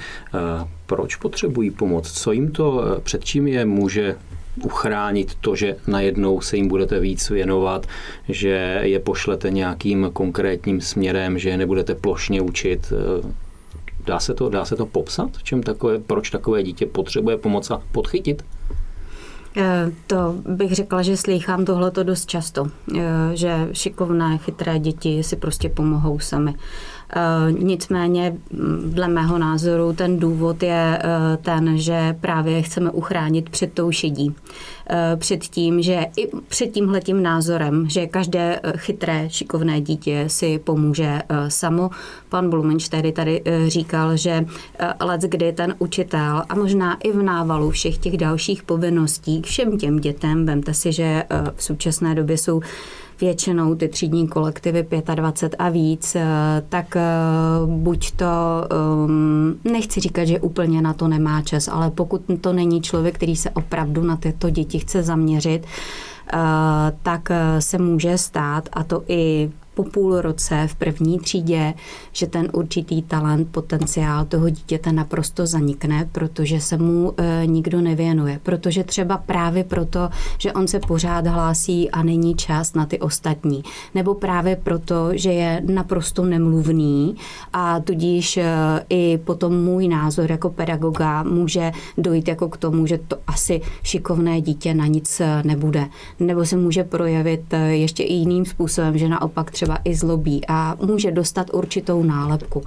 proč 0.87 1.16
potřebují 1.16 1.71
pomoc? 1.71 2.12
Co 2.12 2.33
jim 2.33 2.50
to, 2.50 2.85
před 3.02 3.25
čím 3.25 3.49
je 3.49 3.64
může 3.64 4.16
uchránit 4.64 5.35
to, 5.40 5.57
že 5.57 5.76
najednou 5.87 6.40
se 6.40 6.57
jim 6.57 6.69
budete 6.69 7.00
víc 7.00 7.31
věnovat, 7.31 7.87
že 8.28 8.81
je 8.83 8.99
pošlete 8.99 9.50
nějakým 9.50 10.11
konkrétním 10.12 10.81
směrem, 10.81 11.38
že 11.38 11.49
je 11.49 11.57
nebudete 11.57 11.95
plošně 11.95 12.40
učit. 12.40 12.92
Dá 14.07 14.21
se 14.21 14.35
to, 14.35 14.49
dá 14.49 14.64
se 14.64 14.76
to 14.76 14.87
popsat? 14.87 15.31
Čem 15.42 15.62
takové, 15.62 15.99
proč 15.99 16.31
takové 16.31 16.62
dítě 16.62 16.87
potřebuje 16.87 17.37
pomoc 17.37 17.71
a 17.71 17.83
podchytit? 17.92 18.42
Eh, 19.57 19.93
to 20.07 20.35
bych 20.49 20.75
řekla, 20.75 21.03
že 21.03 21.17
slýchám 21.17 21.65
tohleto 21.65 22.03
dost 22.03 22.27
často, 22.27 22.67
eh, 22.99 23.01
že 23.35 23.69
šikovné, 23.73 24.39
chytré 24.39 24.79
děti 24.79 25.23
si 25.23 25.37
prostě 25.37 25.69
pomohou 25.69 26.19
sami. 26.19 26.55
Nicméně, 27.59 28.37
dle 28.85 29.09
mého 29.09 29.38
názoru, 29.38 29.92
ten 29.92 30.19
důvod 30.19 30.62
je 30.62 31.02
ten, 31.42 31.78
že 31.78 32.16
právě 32.21 32.62
chceme 32.62 32.90
uchránit 32.90 33.50
před 33.50 33.73
tou 33.73 33.90
šedí. 33.90 34.35
Před 35.16 35.40
tím, 35.40 35.83
že 35.83 36.07
i 36.16 36.28
před 36.49 36.66
tímhletím 36.66 37.23
názorem, 37.23 37.88
že 37.88 38.07
každé 38.07 38.61
chytré, 38.76 39.25
šikovné 39.28 39.81
dítě 39.81 40.25
si 40.26 40.59
pomůže 40.59 41.23
samo. 41.49 41.90
Pan 42.28 42.50
Blumenstein 42.50 43.12
tady 43.12 43.42
říkal, 43.66 44.16
že 44.16 44.45
let 45.00 45.21
kdy 45.21 45.52
ten 45.52 45.75
učitel 45.78 46.42
a 46.49 46.54
možná 46.54 46.97
i 47.02 47.12
v 47.12 47.23
návalu 47.23 47.71
všech 47.71 47.99
těch 47.99 48.16
dalších 48.16 48.62
povinností 48.62 49.42
k 49.42 49.47
všem 49.47 49.78
těm 49.78 49.97
dětem, 49.97 50.47
vemte 50.47 50.75
si, 50.75 50.92
že 50.92 51.25
v 51.57 51.64
současné 51.64 52.14
době 52.14 52.38
jsou 52.38 52.61
většinou 53.23 53.75
ty 53.75 53.88
třídní 53.88 54.28
kolektivy 54.28 54.87
25 55.14 55.57
a 55.59 55.69
víc, 55.69 56.16
eh, 56.16 56.25
tak 56.69 56.97
eh, 56.97 57.02
buď 57.67 58.11
to, 58.11 58.27
ehm, 58.71 59.55
nechci 59.65 60.01
říkat, 60.01 60.25
že 60.25 60.41
úplně 60.41 60.83
na 60.83 60.93
to 60.93 61.09
nemá 61.09 61.43
čas, 61.43 61.69
ale 61.69 61.91
pokud 61.91 62.23
to 62.41 62.53
není 62.53 62.81
člověk, 62.83 63.15
který 63.15 63.37
se 63.37 63.51
opravdu 63.51 64.03
na 64.03 64.17
tyto 64.17 64.51
děti 64.51 64.79
chce 64.79 65.03
zaměřit, 65.03 65.67
eh, 66.33 66.39
tak 67.03 67.29
se 67.59 67.79
může 67.79 68.19
stát, 68.19 68.69
a 68.73 68.85
to 68.85 69.03
i 69.09 69.51
po 69.75 69.85
půl 69.85 70.21
roce 70.21 70.67
v 70.67 70.75
první 70.75 71.19
třídě, 71.19 71.75
že 72.12 72.26
ten 72.26 72.49
určitý 72.52 73.02
talent, 73.02 73.49
potenciál 73.50 74.25
toho 74.25 74.50
dítěte 74.50 74.93
naprosto 74.93 75.47
zanikne, 75.47 76.09
protože 76.12 76.61
se 76.61 76.79
mu 76.79 77.14
e, 77.17 77.47
nikdo 77.47 77.81
nevěnuje. 77.81 78.41
Protože 78.43 78.85
třeba 78.85 79.19
právě 79.19 79.64
proto, 79.64 80.09
že 80.38 80.52
on 80.52 80.69
se 80.69 80.81
pořád 80.81 81.26
hlásí 81.26 81.91
a 81.91 82.02
není 82.02 82.35
čas 82.35 82.75
na 82.75 82.87
ty 82.87 82.99
ostatní. 82.99 83.62
Nebo 83.95 84.14
právě 84.14 84.57
proto, 84.57 85.11
že 85.12 85.33
je 85.33 85.62
naprosto 85.67 86.25
nemluvný 86.25 87.17
a 87.52 87.81
tudíž 87.81 88.37
e, 88.37 88.45
i 88.88 89.19
potom 89.25 89.64
můj 89.64 89.88
názor 89.88 90.31
jako 90.31 90.50
pedagoga 90.50 91.23
může 91.23 91.73
dojít 91.99 92.29
jako 92.29 92.49
k 92.49 92.57
tomu, 92.57 92.87
že 92.87 92.99
to 92.99 93.17
asi 93.26 93.61
šikovné 93.83 94.41
dítě 94.41 94.75
na 94.75 94.87
nic 94.87 95.21
e, 95.21 95.43
nebude. 95.45 95.87
Nebo 96.21 96.45
se 96.45 96.57
může 96.57 96.85
projevit 96.85 97.52
e, 97.52 97.76
ještě 97.76 98.02
i 98.02 98.12
jiným 98.12 98.47
způsobem, 98.47 98.99
že 98.99 99.09
naopak 99.09 99.50
třeba 99.50 99.62
třeba 99.62 99.78
i 99.85 99.95
zlobí 99.95 100.40
a 100.49 100.76
může 100.87 101.11
dostat 101.11 101.50
určitou 101.52 102.02
nálepku. 102.02 102.62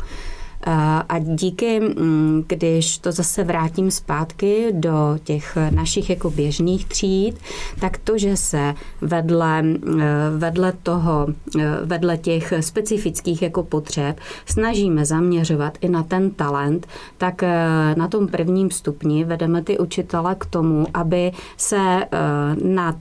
A 1.10 1.20
díky, 1.20 1.80
mm, 1.80 2.44
když 2.48 2.98
to 2.98 3.12
zase 3.12 3.44
vrátím 3.44 3.92
zpátky 3.92 4.68
do 4.72 5.18
těch 5.24 5.58
našich 5.70 6.10
jako 6.10 6.30
běžných 6.30 6.86
tříd, 6.86 7.36
tak 7.80 7.98
to, 7.98 8.18
že 8.18 8.38
se 8.38 8.74
vedle, 9.02 9.62
mm, 9.62 10.02
vedle 10.38 10.74
toho, 10.84 11.28
mm, 11.28 11.62
vedle 11.84 12.18
těch 12.18 12.54
specifických 12.60 13.42
jako 13.42 13.64
potřeb 13.64 14.20
snažíme 14.46 15.06
zaměřovat 15.06 15.78
i 15.82 15.90
na 15.90 16.04
ten 16.04 16.32
talent, 16.32 16.88
tak 17.18 17.42
na 17.96 18.08
tom 18.08 18.28
prvním 18.28 18.72
stupni 18.72 19.24
vedeme 19.24 19.64
ty 19.64 19.78
učitele 19.78 20.36
k 20.36 20.46
tomu, 20.46 20.88
aby 20.94 21.32
se 21.58 22.06
nad 22.64 22.98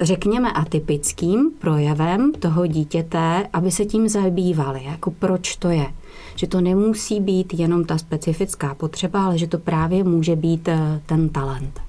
řekněme, 0.00 0.52
atypickým 0.52 1.50
projevem 1.58 2.32
toho 2.32 2.66
dítěte, 2.66 3.48
aby 3.52 3.70
se 3.70 3.84
tím 3.84 4.08
zabývali, 4.08 4.84
jako 4.84 5.10
proč 5.10 5.56
to 5.56 5.68
je. 5.68 5.86
Že 6.36 6.46
to 6.46 6.60
nemusí 6.60 7.20
být 7.20 7.54
jenom 7.54 7.84
ta 7.84 7.98
specifická 7.98 8.74
potřeba, 8.74 9.24
ale 9.24 9.38
že 9.38 9.46
to 9.46 9.58
právě 9.58 10.04
může 10.04 10.36
být 10.36 10.68
eh, 10.68 11.00
ten 11.06 11.28
talent. 11.28 11.80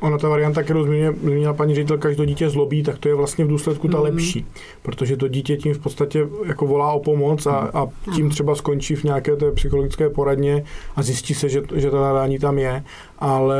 Ona 0.00 0.18
ta 0.18 0.28
varianta, 0.28 0.62
kterou 0.62 0.84
zmínila 0.84 1.52
paní 1.52 1.74
ředitelka, 1.74 2.10
že 2.10 2.16
to 2.16 2.24
dítě 2.24 2.50
zlobí, 2.50 2.82
tak 2.82 2.98
to 2.98 3.08
je 3.08 3.14
vlastně 3.14 3.44
v 3.44 3.48
důsledku 3.48 3.88
ta 3.88 3.96
mm. 3.96 4.02
lepší, 4.02 4.46
protože 4.82 5.16
to 5.16 5.28
dítě 5.28 5.56
tím 5.56 5.74
v 5.74 5.78
podstatě 5.78 6.28
jako 6.44 6.66
volá 6.66 6.92
o 6.92 7.00
pomoc 7.00 7.46
a, 7.46 7.70
a 7.74 7.86
tím 8.14 8.30
třeba 8.30 8.54
skončí 8.54 8.94
v 8.94 9.04
nějaké 9.04 9.36
té 9.36 9.52
psychologické 9.52 10.10
poradně 10.10 10.64
a 10.96 11.02
zjistí 11.02 11.34
se, 11.34 11.48
že, 11.48 11.62
že 11.74 11.90
to 11.90 12.00
nadání 12.00 12.38
tam 12.38 12.58
je, 12.58 12.84
ale 13.18 13.58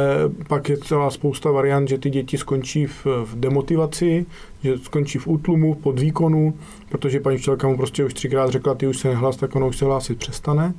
pak 0.48 0.68
je 0.68 0.78
celá 0.78 1.10
spousta 1.10 1.50
variant, 1.50 1.88
že 1.88 1.98
ty 1.98 2.10
děti 2.10 2.38
skončí 2.38 2.86
v, 2.86 3.06
v 3.06 3.40
demotivaci, 3.40 4.26
že 4.62 4.78
skončí 4.78 5.18
v 5.18 5.26
útlumu, 5.26 5.74
v 5.74 5.78
podvýkonu, 5.78 6.54
protože 6.88 7.20
paní 7.20 7.36
učitelka 7.36 7.68
mu 7.68 7.76
prostě 7.76 8.04
už 8.04 8.14
třikrát 8.14 8.50
řekla, 8.50 8.74
ty 8.74 8.86
už 8.86 8.98
se 8.98 9.08
nehlas, 9.08 9.36
tak 9.36 9.56
ono 9.56 9.68
už 9.68 9.76
se 9.76 9.84
hlásit 9.84 10.18
přestane. 10.18 10.74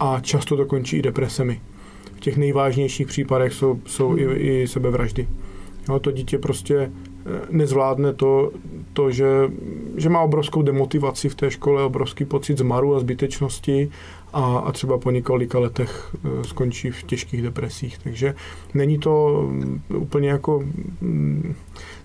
A 0.00 0.20
často 0.20 0.56
to 0.56 0.66
končí 0.66 0.96
i 0.96 1.02
depresemi 1.02 1.60
v 2.20 2.22
těch 2.22 2.36
nejvážnějších 2.36 3.06
případech 3.06 3.52
jsou, 3.52 3.80
jsou 3.86 4.16
i, 4.16 4.22
i 4.22 4.68
sebevraždy. 4.68 5.28
Jo, 5.88 5.98
to 5.98 6.10
dítě 6.10 6.38
prostě 6.38 6.76
eh, 6.76 6.90
nezvládne 7.50 8.12
to, 8.12 8.50
to 8.92 9.10
že, 9.10 9.26
že 9.96 10.08
má 10.08 10.20
obrovskou 10.20 10.62
demotivaci 10.62 11.28
v 11.28 11.34
té 11.34 11.50
škole, 11.50 11.84
obrovský 11.84 12.24
pocit 12.24 12.58
zmaru 12.58 12.94
a 12.94 13.00
zbytečnosti 13.00 13.90
a, 14.32 14.58
a 14.58 14.72
třeba 14.72 14.98
po 14.98 15.10
několika 15.10 15.58
letech 15.58 16.16
eh, 16.24 16.44
skončí 16.44 16.90
v 16.90 17.02
těžkých 17.02 17.42
depresích. 17.42 17.98
Takže 17.98 18.34
není 18.74 18.98
to 18.98 19.44
mm, 19.50 19.82
úplně 19.94 20.28
jako, 20.28 20.64
mm, 21.00 21.54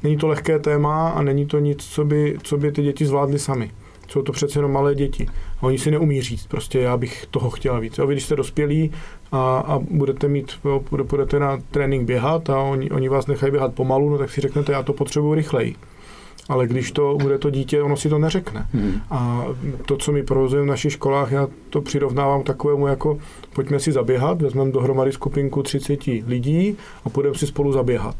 není 0.03 0.17
to 0.17 0.27
lehké 0.27 0.59
téma 0.59 1.09
a 1.09 1.21
není 1.21 1.45
to 1.45 1.59
nic, 1.59 1.83
co 1.83 2.05
by, 2.05 2.37
co 2.43 2.57
by 2.57 2.71
ty 2.71 2.81
děti 2.81 3.05
zvládly 3.05 3.39
sami. 3.39 3.71
Jsou 4.07 4.21
to 4.21 4.31
přece 4.31 4.59
jenom 4.59 4.71
malé 4.71 4.95
děti. 4.95 5.27
A 5.57 5.63
oni 5.63 5.77
si 5.77 5.91
neumí 5.91 6.21
říct, 6.21 6.47
prostě 6.47 6.79
já 6.79 6.97
bych 6.97 7.25
toho 7.31 7.49
chtěla 7.49 7.79
víc. 7.79 7.99
A 7.99 8.05
vy, 8.05 8.13
když 8.13 8.25
jste 8.25 8.35
dospělí 8.35 8.91
a, 9.31 9.57
a 9.57 9.79
budete 9.79 10.27
mít, 10.27 10.51
jo, 10.65 10.83
budete 11.09 11.39
na 11.39 11.59
trénink 11.71 12.07
běhat 12.07 12.49
a 12.49 12.59
oni, 12.59 12.91
oni 12.91 13.09
vás 13.09 13.27
nechají 13.27 13.51
běhat 13.51 13.73
pomalu, 13.73 14.09
no 14.09 14.17
tak 14.17 14.29
si 14.29 14.41
řeknete, 14.41 14.71
já 14.71 14.83
to 14.83 14.93
potřebuji 14.93 15.33
rychleji. 15.33 15.75
Ale 16.49 16.67
když 16.67 16.91
to 16.91 17.17
bude 17.21 17.37
to 17.37 17.49
dítě, 17.49 17.81
ono 17.81 17.97
si 17.97 18.09
to 18.09 18.19
neřekne. 18.19 18.67
Hmm. 18.73 19.01
A 19.09 19.45
to, 19.85 19.97
co 19.97 20.11
my 20.11 20.23
provozujeme 20.23 20.65
v 20.65 20.69
našich 20.69 20.93
školách, 20.93 21.31
já 21.31 21.47
to 21.69 21.81
přirovnávám 21.81 22.43
takovému 22.43 22.87
jako 22.87 23.17
pojďme 23.53 23.79
si 23.79 23.91
zaběhat, 23.91 24.41
vezmeme 24.41 24.71
dohromady 24.71 25.11
skupinku 25.11 25.63
30 25.63 25.99
lidí 26.07 26.77
a 27.05 27.09
půjdeme 27.09 27.37
si 27.37 27.47
spolu 27.47 27.71
zaběhat. 27.71 28.15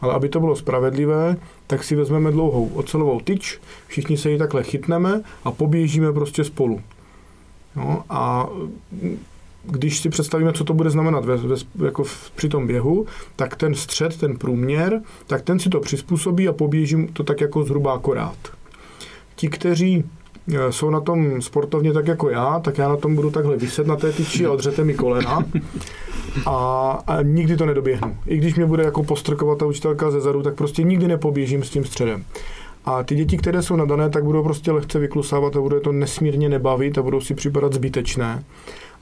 Ale 0.00 0.14
aby 0.14 0.28
to 0.28 0.40
bylo 0.40 0.56
spravedlivé, 0.56 1.36
tak 1.66 1.84
si 1.84 1.96
vezmeme 1.96 2.30
dlouhou 2.30 2.70
ocelovou 2.74 3.20
tyč, 3.20 3.60
všichni 3.86 4.16
se 4.16 4.30
ji 4.30 4.38
takhle 4.38 4.62
chytneme 4.62 5.22
a 5.44 5.50
poběžíme 5.52 6.12
prostě 6.12 6.44
spolu. 6.44 6.80
No, 7.76 8.04
a 8.10 8.48
když 9.64 10.00
si 10.00 10.08
představíme, 10.08 10.52
co 10.52 10.64
to 10.64 10.74
bude 10.74 10.90
znamenat 10.90 11.24
ve, 11.24 11.36
ve, 11.36 11.56
jako 11.84 12.04
v, 12.04 12.30
při 12.30 12.48
tom 12.48 12.66
běhu, 12.66 13.06
tak 13.36 13.56
ten 13.56 13.74
střed, 13.74 14.16
ten 14.16 14.38
průměr, 14.38 15.02
tak 15.26 15.42
ten 15.42 15.58
si 15.58 15.68
to 15.68 15.80
přizpůsobí 15.80 16.48
a 16.48 16.52
poběží 16.52 17.06
to 17.12 17.24
tak 17.24 17.40
jako 17.40 17.62
zhruba 17.62 17.92
akorát. 17.92 18.36
Ti, 19.36 19.48
kteří 19.48 20.04
e, 20.54 20.72
jsou 20.72 20.90
na 20.90 21.00
tom 21.00 21.42
sportovně 21.42 21.92
tak 21.92 22.06
jako 22.06 22.30
já, 22.30 22.60
tak 22.60 22.78
já 22.78 22.88
na 22.88 22.96
tom 22.96 23.14
budu 23.14 23.30
takhle 23.30 23.56
vyset 23.56 23.86
na 23.86 23.96
té 23.96 24.12
tyči 24.12 24.46
a 24.46 24.52
odřete 24.52 24.84
mi 24.84 24.94
kolena 24.94 25.44
a, 26.46 26.90
a 27.06 27.22
nikdy 27.22 27.56
to 27.56 27.66
nedoběhnu. 27.66 28.16
I 28.26 28.36
když 28.36 28.54
mě 28.54 28.66
bude 28.66 28.84
jako 28.84 29.02
postrkovat 29.02 29.58
ta 29.58 29.66
učitelka 29.66 30.10
ze 30.10 30.20
zadu, 30.20 30.42
tak 30.42 30.54
prostě 30.54 30.82
nikdy 30.82 31.08
nepoběžím 31.08 31.64
s 31.64 31.70
tím 31.70 31.84
středem. 31.84 32.24
A 32.84 33.02
ty 33.02 33.14
děti, 33.14 33.36
které 33.36 33.62
jsou 33.62 33.76
nadané, 33.76 34.10
tak 34.10 34.24
budou 34.24 34.42
prostě 34.42 34.72
lehce 34.72 34.98
vyklusávat 34.98 35.56
a 35.56 35.60
bude 35.60 35.80
to 35.80 35.92
nesmírně 35.92 36.48
nebavit 36.48 36.98
a 36.98 37.02
budou 37.02 37.20
si 37.20 37.34
připadat 37.34 37.72
zbytečné. 37.72 38.44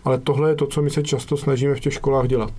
Ale 0.05 0.19
tohle 0.19 0.51
je 0.51 0.55
to, 0.55 0.67
co 0.67 0.83
my 0.83 0.91
se 0.91 1.03
často 1.03 1.37
snažíme 1.37 1.75
v 1.75 1.81
těch 1.81 1.93
školách 1.93 2.29
dělat. 2.29 2.53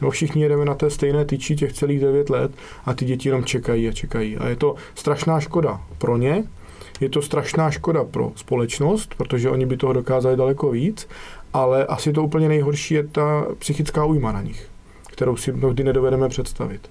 No, 0.00 0.10
všichni 0.10 0.42
jedeme 0.42 0.64
na 0.64 0.74
té 0.74 0.90
stejné 0.90 1.24
tyči 1.24 1.56
těch 1.56 1.72
celých 1.72 2.00
9 2.00 2.30
let 2.30 2.52
a 2.84 2.94
ty 2.94 3.04
děti 3.04 3.28
jenom 3.28 3.44
čekají 3.44 3.88
a 3.88 3.92
čekají. 3.92 4.36
A 4.36 4.48
je 4.48 4.56
to 4.56 4.74
strašná 4.94 5.40
škoda 5.40 5.80
pro 5.98 6.16
ně, 6.16 6.44
je 7.00 7.08
to 7.08 7.22
strašná 7.22 7.70
škoda 7.70 8.04
pro 8.04 8.32
společnost, 8.36 9.14
protože 9.16 9.50
oni 9.50 9.66
by 9.66 9.76
toho 9.76 9.92
dokázali 9.92 10.36
daleko 10.36 10.70
víc, 10.70 11.08
ale 11.52 11.86
asi 11.86 12.12
to 12.12 12.24
úplně 12.24 12.48
nejhorší 12.48 12.94
je 12.94 13.06
ta 13.06 13.46
psychická 13.58 14.04
újma 14.04 14.32
na 14.32 14.42
nich, 14.42 14.68
kterou 15.10 15.36
si 15.36 15.52
mnohdy 15.52 15.84
nedovedeme 15.84 16.28
představit. 16.28 16.90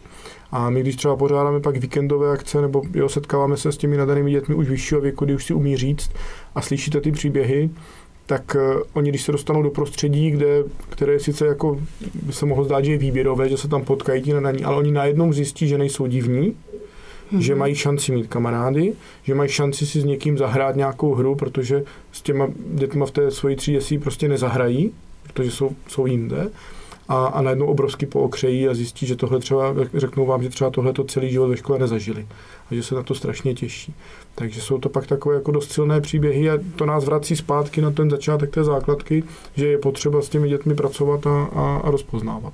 A 0.52 0.70
my, 0.70 0.82
když 0.82 0.96
třeba 0.96 1.16
pořádáme 1.16 1.60
pak 1.60 1.78
víkendové 1.78 2.32
akce, 2.32 2.62
nebo 2.62 2.82
jo, 2.94 3.10
setkáváme 3.10 3.58
se 3.58 3.72
s 3.72 3.78
těmi 3.78 3.98
nadanými 3.98 4.32
dětmi 4.32 4.56
už 4.56 4.70
vyššího 4.70 5.02
věku, 5.02 5.26
kdy 5.26 5.36
už 5.36 5.46
si 5.46 5.54
umí 5.54 5.78
říct 5.78 6.12
a 6.56 6.62
slyšíte 6.62 7.02
ty 7.02 7.12
příběhy, 7.12 7.70
tak 8.30 8.56
uh, 8.56 8.82
oni, 8.94 9.10
když 9.10 9.22
se 9.22 9.32
dostanou 9.32 9.64
do 9.64 9.70
prostředí, 9.70 10.32
kde, 10.32 10.64
které 10.90 11.14
je 11.14 11.20
sice 11.20 11.46
jako 11.46 11.80
by 12.24 12.34
se 12.34 12.46
mohlo 12.46 12.64
zdát, 12.64 12.86
že 12.86 12.92
je 12.92 12.98
výběrové, 12.98 13.50
že 13.50 13.58
se 13.58 13.68
tam 13.68 13.84
potkají 13.84 14.22
ti 14.22 14.34
nadaní, 14.34 14.64
ale 14.64 14.78
oni 14.78 14.92
najednou 14.92 15.34
zjistí, 15.34 15.68
že 15.68 15.78
nejsou 15.78 16.08
divní, 16.08 16.54
mm-hmm. 16.54 17.40
že 17.40 17.56
mají 17.56 17.76
šanci 17.76 18.12
mít 18.12 18.28
kamarády, 18.28 18.94
že 19.24 19.36
mají 19.36 19.50
šanci 19.50 19.86
si 19.86 20.02
s 20.02 20.04
někým 20.04 20.38
zahrát 20.38 20.76
nějakou 20.76 21.14
hru, 21.14 21.36
protože 21.36 21.84
s 22.12 22.22
těma 22.22 22.48
dětma 22.74 23.06
v 23.06 23.12
té 23.12 23.32
svoji 23.32 23.56
třídě 23.56 23.82
si 23.82 23.98
prostě 23.98 24.28
nezahrají, 24.28 24.92
protože 25.24 25.52
jsou, 25.52 25.72
jsou 25.88 26.06
jinde 26.06 26.50
a, 27.10 27.26
a 27.26 27.42
najednou 27.42 27.66
obrovsky 27.66 28.06
pookřejí 28.06 28.68
a 28.68 28.74
zjistí, 28.74 29.08
že 29.08 29.16
tohle 29.16 29.40
třeba, 29.40 29.76
řeknou 29.94 30.26
vám, 30.26 30.44
že 30.44 30.50
třeba 30.50 30.70
tohle 30.70 30.94
to 30.94 31.04
celý 31.04 31.32
život 31.32 31.48
ve 31.48 31.58
škole 31.58 31.80
nezažili 31.80 32.28
a 32.72 32.76
že 32.76 32.84
se 32.84 32.96
na 32.96 33.04
to 33.04 33.16
strašně 33.16 33.54
těší. 33.54 33.94
Takže 34.36 34.62
jsou 34.62 34.78
to 34.78 34.90
pak 34.90 35.08
takové 35.08 35.36
jako 35.36 35.52
dost 35.52 35.72
silné 35.72 36.02
příběhy 36.02 36.50
a 36.50 36.58
to 36.76 36.86
nás 36.86 37.06
vrací 37.06 37.36
zpátky 37.36 37.82
na 37.82 37.92
ten 37.92 38.10
začátek 38.10 38.50
té 38.50 38.64
základky, 38.64 39.24
že 39.56 39.68
je 39.68 39.78
potřeba 39.78 40.22
s 40.22 40.30
těmi 40.30 40.50
dětmi 40.50 40.76
pracovat 40.76 41.28
a, 41.28 41.44
a, 41.56 41.82
a 41.84 41.92
rozpoznávat. 41.92 42.54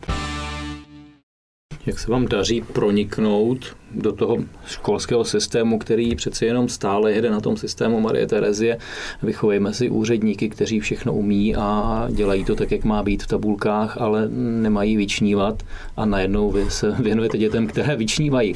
Jak 1.85 1.99
se 1.99 2.11
vám 2.11 2.25
daří 2.25 2.61
proniknout 2.61 3.75
do 3.91 4.11
toho 4.11 4.37
školského 4.67 5.25
systému, 5.25 5.79
který 5.79 6.15
přeci 6.15 6.45
jenom 6.45 6.69
stále 6.69 7.11
jede 7.11 7.29
na 7.29 7.39
tom 7.39 7.57
systému 7.57 7.99
Marie 7.99 8.27
Terezie. 8.27 8.77
Vychovejme 9.23 9.73
si 9.73 9.89
úředníky, 9.89 10.49
kteří 10.49 10.79
všechno 10.79 11.13
umí 11.13 11.55
a 11.55 12.07
dělají 12.11 12.45
to 12.45 12.55
tak, 12.55 12.71
jak 12.71 12.83
má 12.83 13.03
být 13.03 13.23
v 13.23 13.27
tabulkách, 13.27 13.97
ale 14.01 14.27
nemají 14.61 14.97
vyčnívat 14.97 15.63
a 15.97 16.05
najednou 16.05 16.51
vy 16.51 16.71
se 16.71 16.91
věnujete 16.99 17.37
dětem, 17.37 17.67
které 17.67 17.95
vyčnívají. 17.95 18.55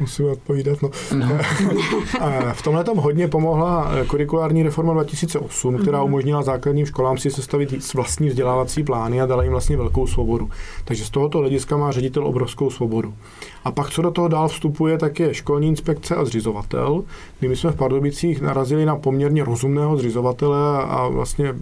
Musím 0.00 0.26
odpovídat. 0.26 0.82
No. 0.82 0.90
no. 1.14 1.28
v 2.52 2.62
tomhle 2.62 2.84
tom 2.84 2.98
hodně 2.98 3.28
pomohla 3.28 3.90
kurikulární 4.06 4.62
reforma 4.62 4.92
2008, 4.92 5.78
která 5.78 5.98
mhm. 5.98 6.06
umožnila 6.06 6.42
základním 6.42 6.86
školám 6.86 7.18
si 7.18 7.30
sestavit 7.30 7.94
vlastní 7.94 8.28
vzdělávací 8.28 8.82
plány 8.82 9.20
a 9.20 9.26
dala 9.26 9.42
jim 9.42 9.52
vlastně 9.52 9.76
velkou 9.76 10.06
svobodu. 10.06 10.50
Takže 10.84 11.04
z 11.04 11.10
tohoto 11.10 11.38
hlediska 11.38 11.76
má 11.76 11.92
ředitel 11.92 12.26
obrovskou 12.26 12.70
svobodu. 12.70 13.14
A 13.64 13.72
pak, 13.72 13.90
co 13.90 14.02
do 14.02 14.10
toho 14.10 14.28
dál 14.28 14.48
vstupuje, 14.48 14.98
tak 14.98 15.20
je 15.20 15.34
školní 15.34 15.68
inspekce 15.68 16.14
a 16.14 16.24
zřizovatel, 16.24 17.04
kdy 17.38 17.48
my 17.48 17.56
jsme 17.56 17.70
v 17.70 17.76
Pardubicích 17.76 18.40
narazili 18.40 18.86
na 18.86 18.96
poměrně 18.96 19.44
rozumného 19.44 19.96
zřizovatele 19.96 20.84
a 20.84 21.08
vlastně 21.08 21.48
e, 21.48 21.54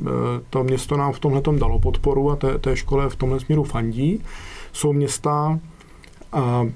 to 0.50 0.64
město 0.64 0.96
nám 0.96 1.12
v 1.12 1.18
tomhle 1.18 1.42
dalo 1.58 1.78
podporu 1.78 2.30
a 2.30 2.36
té, 2.36 2.58
té 2.58 2.76
škole 2.76 3.08
v 3.08 3.16
tomhle 3.16 3.40
směru 3.40 3.64
fandí. 3.64 4.22
Jsou 4.72 4.92
města, 4.92 5.58
a 6.32 6.66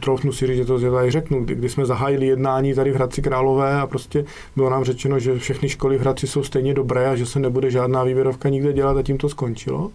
troufnu 0.00 0.32
si 0.32 0.46
říct, 0.46 0.56
že 0.56 0.64
to 0.64 0.90
tady 0.90 1.10
řeknu, 1.10 1.44
kdy 1.44 1.68
jsme 1.68 1.86
zahájili 1.86 2.26
jednání 2.26 2.74
tady 2.74 2.90
v 2.90 2.94
Hradci 2.94 3.22
Králové 3.22 3.80
a 3.80 3.86
prostě 3.86 4.24
bylo 4.56 4.70
nám 4.70 4.84
řečeno, 4.84 5.18
že 5.18 5.38
všechny 5.38 5.68
školy 5.68 5.98
v 5.98 6.00
Hradci 6.00 6.26
jsou 6.26 6.42
stejně 6.42 6.74
dobré 6.74 7.08
a 7.08 7.16
že 7.16 7.26
se 7.26 7.38
nebude 7.38 7.70
žádná 7.70 8.04
výběrovka 8.04 8.48
nikde 8.48 8.72
dělat 8.72 8.96
a 8.96 9.02
tím 9.02 9.18
to 9.18 9.28
skončilo. 9.28 9.90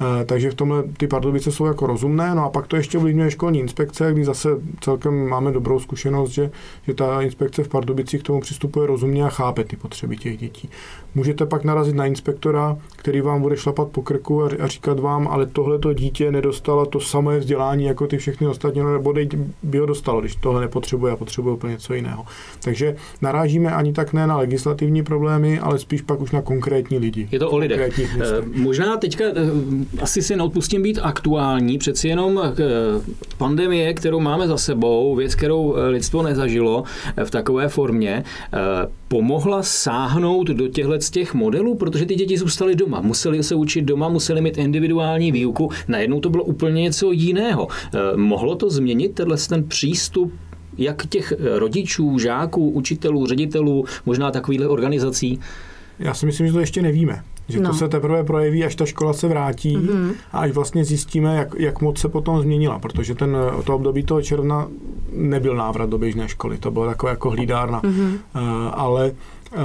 Eh, 0.00 0.24
takže 0.24 0.50
v 0.50 0.54
tomhle 0.54 0.82
ty 0.82 1.06
Pardubice 1.06 1.52
jsou 1.52 1.66
jako 1.66 1.86
rozumné. 1.86 2.34
No 2.34 2.44
a 2.44 2.50
pak 2.50 2.66
to 2.66 2.76
ještě 2.76 2.98
ovlivňuje 2.98 3.30
školní 3.30 3.60
inspekce, 3.60 4.12
kdy 4.12 4.24
zase 4.24 4.48
celkem 4.80 5.28
máme 5.28 5.52
dobrou 5.52 5.80
zkušenost, 5.80 6.30
že, 6.30 6.50
že 6.86 6.94
ta 6.94 7.22
inspekce 7.22 7.64
v 7.64 7.68
Pardubicích 7.68 8.22
k 8.22 8.26
tomu 8.26 8.40
přistupuje 8.40 8.86
rozumně 8.86 9.24
a 9.24 9.28
chápe 9.28 9.64
ty 9.64 9.76
potřeby 9.76 10.16
těch 10.16 10.38
dětí. 10.38 10.68
Můžete 11.14 11.46
pak 11.46 11.64
narazit 11.64 11.94
na 11.94 12.06
inspektora, 12.06 12.76
který 12.96 13.20
vám 13.20 13.42
bude 13.42 13.56
šlapat 13.56 13.88
po 13.88 14.02
krku 14.02 14.44
a, 14.44 14.50
a 14.60 14.66
říkat 14.66 15.00
vám, 15.00 15.28
ale 15.28 15.46
tohle 15.46 15.78
to 15.78 15.92
dítě 15.92 16.32
nedostalo 16.32 16.86
to 16.86 17.00
samé 17.00 17.38
vzdělání 17.38 17.84
jako 17.84 18.06
ty 18.06 18.18
všechny 18.18 18.46
ostatní, 18.46 18.80
no, 18.80 18.92
nebo 18.92 19.12
dej, 19.12 19.28
by 19.62 19.78
ho 19.78 19.86
dostalo, 19.86 20.20
když 20.20 20.36
tohle 20.36 20.60
nepotřebuje 20.60 21.12
a 21.12 21.16
potřebuje 21.16 21.54
úplně 21.54 21.72
něco 21.72 21.94
jiného. 21.94 22.24
Takže 22.64 22.96
narážíme 23.22 23.74
ani 23.74 23.92
tak 23.92 24.12
ne 24.12 24.26
na 24.26 24.36
legislativní 24.36 25.02
problémy, 25.02 25.58
ale 25.58 25.78
spíš 25.78 26.02
pak 26.02 26.20
už 26.20 26.30
na 26.30 26.42
konkrétní 26.42 26.98
lidi. 26.98 27.28
Je 27.32 27.38
to 27.38 27.50
o 27.50 27.56
lidech. 27.56 27.98
Eh, 27.98 28.42
možná 28.54 28.96
teďka 28.96 29.24
eh, 29.24 29.85
asi 30.02 30.22
si 30.22 30.36
neodpustím 30.36 30.82
být 30.82 30.98
aktuální, 31.02 31.78
přeci 31.78 32.08
jenom 32.08 32.40
eh, 32.44 32.54
pandemie, 33.38 33.94
kterou 33.94 34.20
máme 34.20 34.48
za 34.48 34.56
sebou, 34.56 35.14
věc, 35.14 35.34
kterou 35.34 35.76
eh, 35.76 35.88
lidstvo 35.88 36.22
nezažilo 36.22 36.84
eh, 37.16 37.24
v 37.24 37.30
takové 37.30 37.68
formě, 37.68 38.24
pomohla 39.08 39.62
sáhnout 39.62 40.46
do 40.46 40.68
těchto 40.68 41.00
z 41.00 41.10
těch 41.10 41.34
modelů, 41.34 41.74
protože 41.74 42.06
ty 42.06 42.14
děti 42.14 42.38
zůstaly 42.38 42.74
doma, 42.74 43.00
museli 43.00 43.42
se 43.42 43.54
učit 43.54 43.82
doma, 43.82 44.08
museli 44.08 44.40
mít 44.40 44.58
individuální 44.58 45.32
výuku, 45.32 45.70
najednou 45.88 46.20
to 46.20 46.30
bylo 46.30 46.44
úplně 46.44 46.82
něco 46.82 47.12
jiného. 47.12 47.68
Mohlo 48.16 48.54
to 48.54 48.70
změnit 48.70 49.14
tenhle 49.14 49.36
ten 49.48 49.64
přístup 49.64 50.32
jak 50.78 51.06
těch 51.06 51.32
rodičů, 51.54 52.18
žáků, 52.18 52.70
učitelů, 52.70 53.26
ředitelů, 53.26 53.84
možná 54.06 54.30
takovýchhle 54.30 54.68
organizací? 54.68 55.40
Já 55.98 56.14
si 56.14 56.26
myslím, 56.26 56.46
že 56.46 56.52
to 56.52 56.60
ještě 56.60 56.82
nevíme. 56.82 57.22
Že 57.48 57.60
no. 57.60 57.70
to 57.70 57.76
se 57.76 57.88
teprve 57.88 58.24
projeví, 58.24 58.64
až 58.64 58.74
ta 58.74 58.86
škola 58.86 59.12
se 59.12 59.28
vrátí 59.28 59.76
mm-hmm. 59.76 60.12
a 60.32 60.38
až 60.38 60.50
vlastně 60.50 60.84
zjistíme, 60.84 61.36
jak, 61.36 61.54
jak 61.58 61.80
moc 61.80 61.98
se 61.98 62.08
potom 62.08 62.40
změnila, 62.40 62.78
protože 62.78 63.14
ten, 63.14 63.36
to 63.64 63.74
období 63.74 64.02
toho 64.02 64.22
června 64.22 64.68
nebyl 65.12 65.56
návrat 65.56 65.90
do 65.90 65.98
běžné 65.98 66.28
školy, 66.28 66.58
to 66.58 66.70
bylo 66.70 66.86
takové 66.86 67.12
jako 67.12 67.30
hlídárna. 67.30 67.80
Mm-hmm. 67.80 68.12
Uh, 68.34 68.40
ale 68.72 69.10
uh, 69.10 69.58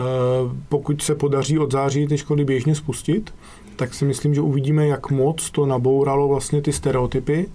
pokud 0.70 1.02
se 1.02 1.16
podaří 1.16 1.60
od 1.60 1.72
září 1.72 2.08
ty 2.08 2.18
školy 2.18 2.46
běžně 2.46 2.76
spustit, 2.76 3.34
tak 3.76 3.94
si 3.94 4.06
myslím, 4.06 4.34
že 4.36 4.42
uvidíme, 4.42 4.88
jak 4.88 5.12
moc 5.12 5.50
to 5.52 5.66
nabouralo 5.66 6.28
vlastně 6.28 6.62
ty 6.62 6.74
stereotypy 6.74 7.48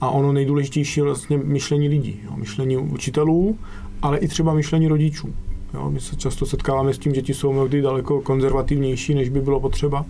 a 0.00 0.10
ono 0.10 0.32
nejdůležitější 0.32 1.00
je 1.00 1.04
vlastně 1.04 1.38
myšlení 1.38 1.88
lidí, 1.88 2.20
jo, 2.24 2.32
myšlení 2.36 2.76
učitelů, 2.76 3.58
ale 4.02 4.18
i 4.18 4.28
třeba 4.28 4.54
myšlení 4.54 4.88
rodičů. 4.88 5.34
Jo, 5.76 5.90
my 5.90 6.00
se 6.00 6.16
často 6.16 6.46
setkáváme 6.46 6.94
s 6.94 6.98
tím, 6.98 7.14
že 7.14 7.20
děti 7.20 7.34
jsou 7.34 7.52
mnohdy 7.52 7.82
daleko 7.82 8.20
konzervativnější, 8.20 9.14
než 9.14 9.28
by 9.28 9.40
bylo 9.40 9.60
potřeba. 9.60 10.04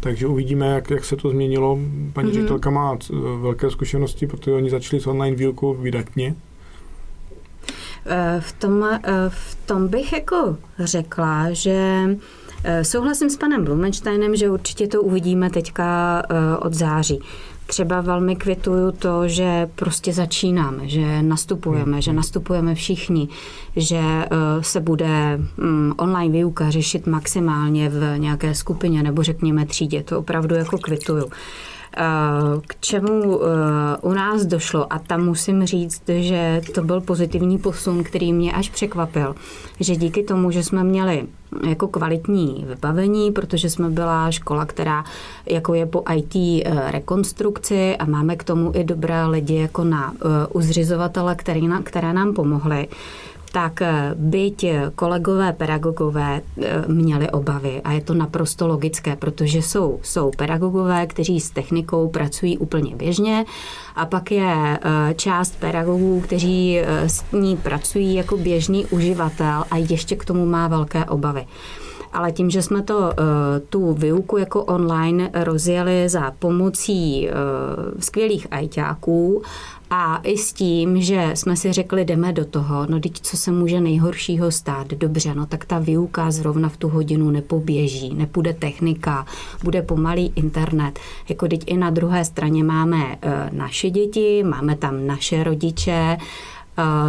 Takže 0.00 0.26
uvidíme, 0.26 0.66
jak, 0.66 0.90
jak 0.90 1.04
se 1.04 1.16
to 1.16 1.30
změnilo. 1.30 1.78
Paní 2.12 2.28
mm-hmm. 2.28 2.34
ředitelka 2.34 2.70
má 2.70 2.94
eh, 2.94 3.16
velké 3.40 3.70
zkušenosti, 3.70 4.26
protože 4.26 4.52
oni 4.52 4.70
začali 4.70 5.02
s 5.02 5.06
online 5.06 5.36
výukou 5.36 5.74
vydatně. 5.74 6.34
Eh, 8.06 8.40
v 8.40 8.52
tom, 8.52 8.84
eh, 8.84 9.00
v 9.28 9.58
tom 9.66 9.88
bych 9.88 10.12
jako 10.12 10.56
řekla, 10.78 11.52
že 11.52 12.08
souhlasím 12.82 13.30
s 13.30 13.36
panem 13.36 13.64
Blumensteinem, 13.64 14.36
že 14.36 14.50
určitě 14.50 14.86
to 14.86 15.02
uvidíme 15.02 15.50
teďka 15.50 16.22
od 16.60 16.74
září 16.74 17.20
třeba 17.70 18.00
velmi 18.00 18.36
kvituju 18.36 18.92
to, 18.92 19.28
že 19.28 19.68
prostě 19.74 20.12
začínáme, 20.12 20.88
že 20.88 21.22
nastupujeme, 21.22 22.02
že 22.02 22.12
nastupujeme 22.12 22.74
všichni, 22.74 23.28
že 23.76 24.00
eh, 24.00 24.26
se 24.60 24.80
bude 24.80 25.40
mm, 25.56 25.92
online 25.96 26.32
výuka 26.32 26.70
řešit 26.70 27.06
maximálně 27.06 27.88
v 27.88 28.18
nějaké 28.18 28.54
skupině 28.54 29.02
nebo 29.02 29.22
řekněme 29.22 29.66
třídě. 29.66 30.02
To 30.02 30.18
opravdu 30.18 30.54
jako 30.54 30.78
kvituju. 30.78 31.30
Eh, 31.96 32.60
k 32.66 32.80
čemu 32.80 33.40
eh, 33.42 33.46
u 34.02 34.12
nás 34.12 34.46
došlo, 34.46 34.92
a 34.92 34.98
tam 34.98 35.24
musím 35.24 35.66
říct, 35.66 36.02
že 36.06 36.60
to 36.74 36.82
byl 36.82 37.00
pozitivní 37.00 37.58
posun, 37.58 38.04
který 38.04 38.32
mě 38.32 38.52
až 38.52 38.70
překvapil, 38.70 39.34
že 39.80 39.96
díky 39.96 40.22
tomu, 40.22 40.50
že 40.50 40.62
jsme 40.62 40.84
měli 40.84 41.26
jako 41.68 41.88
kvalitní 41.88 42.64
vybavení, 42.68 43.32
protože 43.32 43.70
jsme 43.70 43.90
byla 43.90 44.30
škola, 44.30 44.66
která 44.66 45.04
jako 45.46 45.74
je 45.74 45.86
po 45.86 46.04
IT 46.14 46.34
eh, 46.36 46.90
rekonstrukci 46.90 47.96
a 47.96 48.04
máme 48.04 48.36
k 48.36 48.44
tomu 48.44 48.72
i 48.74 48.84
dobré 48.84 49.26
lidi 49.26 49.54
jako 49.54 49.84
na 49.84 50.14
uzřizovatele, 50.52 51.36
které 51.82 52.12
nám 52.12 52.34
pomohly 52.34 52.88
tak 53.52 53.82
eh, 53.82 54.14
byť 54.14 54.94
kolegové 54.94 55.52
pedagogové 55.52 56.40
eh, 56.40 56.84
měli 56.88 57.30
obavy 57.30 57.80
a 57.84 57.92
je 57.92 58.00
to 58.00 58.14
naprosto 58.14 58.66
logické, 58.66 59.16
protože 59.16 59.62
jsou, 59.62 60.00
jsou 60.02 60.30
pedagogové, 60.36 61.06
kteří 61.06 61.40
s 61.40 61.50
technikou 61.50 62.08
pracují 62.08 62.58
úplně 62.58 62.96
běžně 62.96 63.44
a 63.96 64.06
pak 64.06 64.30
je 64.30 64.54
eh, 64.54 65.14
část 65.14 65.56
pedagogů, 65.60 66.20
kteří 66.20 66.78
s 67.06 67.24
ní 67.32 67.56
pracují 67.56 68.14
jako 68.14 68.36
běžný 68.36 68.86
uživatel 68.86 69.64
a 69.70 69.76
ještě 69.76 70.16
k 70.16 70.24
tomu 70.24 70.46
má 70.46 70.68
velké 70.68 71.04
obavy. 71.04 71.46
Ale 72.12 72.32
tím, 72.32 72.50
že 72.50 72.62
jsme 72.62 72.82
to, 72.82 73.12
tu 73.68 73.92
výuku 73.92 74.38
jako 74.38 74.64
online 74.64 75.30
rozjeli 75.34 76.08
za 76.08 76.30
pomocí 76.38 77.28
skvělých 77.98 78.46
ajťáků 78.50 79.42
a 79.90 80.20
i 80.22 80.38
s 80.38 80.52
tím, 80.52 81.02
že 81.02 81.30
jsme 81.34 81.56
si 81.56 81.72
řekli, 81.72 82.04
jdeme 82.04 82.32
do 82.32 82.44
toho, 82.44 82.86
no 82.86 83.00
teď 83.00 83.20
co 83.20 83.36
se 83.36 83.50
může 83.50 83.80
nejhoršího 83.80 84.50
stát, 84.50 84.86
dobře, 84.86 85.34
no 85.34 85.46
tak 85.46 85.64
ta 85.64 85.78
výuka 85.78 86.30
zrovna 86.30 86.68
v 86.68 86.76
tu 86.76 86.88
hodinu 86.88 87.30
nepoběží, 87.30 88.14
nepůjde 88.14 88.52
technika, 88.52 89.26
bude 89.62 89.82
pomalý 89.82 90.32
internet. 90.36 90.98
Jako 91.28 91.48
teď 91.48 91.62
i 91.66 91.76
na 91.76 91.90
druhé 91.90 92.24
straně 92.24 92.64
máme 92.64 93.18
e, 93.22 93.50
naše 93.52 93.90
děti, 93.90 94.42
máme 94.42 94.76
tam 94.76 95.06
naše 95.06 95.44
rodiče, 95.44 96.16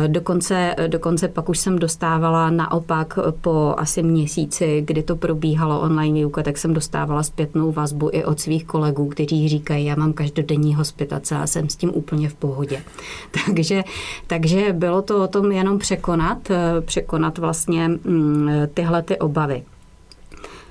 Dokonce, 0.07 0.75
dokonce 0.87 1.27
pak 1.27 1.49
už 1.49 1.59
jsem 1.59 1.79
dostávala 1.79 2.49
naopak 2.49 3.19
po 3.41 3.73
asi 3.77 4.03
měsíci, 4.03 4.83
kdy 4.85 5.03
to 5.03 5.15
probíhalo 5.15 5.81
online 5.81 6.13
výuka, 6.13 6.43
tak 6.43 6.57
jsem 6.57 6.73
dostávala 6.73 7.23
zpětnou 7.23 7.71
vazbu 7.71 8.09
i 8.13 8.23
od 8.25 8.39
svých 8.39 8.65
kolegů, 8.65 9.07
kteří 9.07 9.49
říkají, 9.49 9.85
já 9.85 9.95
mám 9.95 10.13
každodenní 10.13 10.75
hospitace 10.75 11.35
a 11.35 11.47
jsem 11.47 11.69
s 11.69 11.75
tím 11.75 11.91
úplně 11.93 12.29
v 12.29 12.33
pohodě. 12.33 12.83
Takže, 13.45 13.83
takže 14.27 14.73
bylo 14.73 15.01
to 15.01 15.23
o 15.23 15.27
tom 15.27 15.51
jenom 15.51 15.79
překonat, 15.79 16.37
překonat 16.85 17.37
vlastně 17.37 17.87
mm, 17.87 18.49
tyhle 18.73 19.01
ty 19.01 19.17
obavy. 19.17 19.63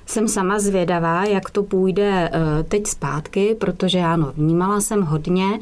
Jsem 0.05 0.27
sama 0.27 0.59
zvědavá, 0.59 1.25
jak 1.25 1.49
to 1.49 1.63
půjde 1.63 2.29
eh, 2.33 2.63
teď 2.63 2.87
zpátky, 2.87 3.55
protože 3.59 3.99
ano, 3.99 4.33
vnímala 4.37 4.81
jsem 4.81 5.01
hodně, 5.01 5.59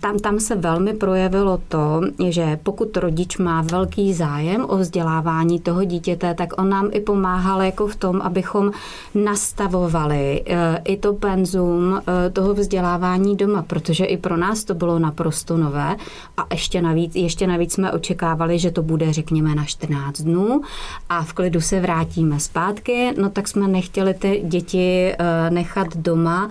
tam, 0.00 0.18
tam 0.18 0.40
se 0.40 0.56
velmi 0.56 0.94
projevilo 0.94 1.60
to, 1.68 2.00
že 2.28 2.58
pokud 2.62 2.96
rodič 2.96 3.38
má 3.38 3.62
velký 3.62 4.14
zájem 4.14 4.64
o 4.68 4.76
vzdělávání 4.76 5.60
toho 5.60 5.84
dítěte, 5.84 6.34
tak 6.34 6.60
on 6.60 6.68
nám 6.68 6.88
i 6.92 7.00
pomáhal 7.00 7.62
jako 7.62 7.86
v 7.86 7.96
tom, 7.96 8.20
abychom 8.22 8.70
nastavovali 9.14 10.42
eh, 10.46 10.82
i 10.84 10.96
to 10.96 11.12
penzum 11.12 12.00
eh, 12.00 12.30
toho 12.30 12.54
vzdělávání 12.54 13.36
doma, 13.36 13.62
protože 13.62 14.04
i 14.04 14.16
pro 14.16 14.36
nás 14.36 14.64
to 14.64 14.74
bylo 14.74 14.98
naprosto 14.98 15.56
nové. 15.56 15.96
A 16.36 16.46
ještě 16.52 16.82
navíc, 16.82 17.14
ještě 17.14 17.46
navíc 17.46 17.72
jsme 17.72 17.92
očekávali, 17.92 18.58
že 18.58 18.70
to 18.70 18.82
bude 18.82 19.12
řekněme 19.12 19.54
na 19.54 19.64
14 19.64 20.20
dnů. 20.20 20.60
A 21.08 21.22
v 21.22 21.32
klidu 21.32 21.60
se 21.60 21.80
vrátíme 21.80 22.40
zpátky, 22.40 23.14
no 23.20 23.30
tak 23.30 23.48
jsme 23.48 23.68
nechtěli 23.68 24.14
ty 24.14 24.42
děti 24.44 25.14
nechat 25.50 25.96
doma 25.96 26.48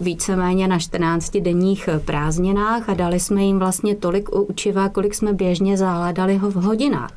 víceméně 0.00 0.68
na 0.68 0.78
14 0.78 1.36
denních 1.36 1.88
prázdnin 2.04 2.47
prázdninách 2.54 2.88
a 2.88 2.94
dali 2.94 3.20
jsme 3.20 3.42
jim 3.42 3.58
vlastně 3.58 3.94
tolik 3.94 4.28
učiva, 4.32 4.88
kolik 4.88 5.14
jsme 5.14 5.32
běžně 5.32 5.76
záládali 5.76 6.36
ho 6.36 6.50
v 6.50 6.54
hodinách. 6.54 7.12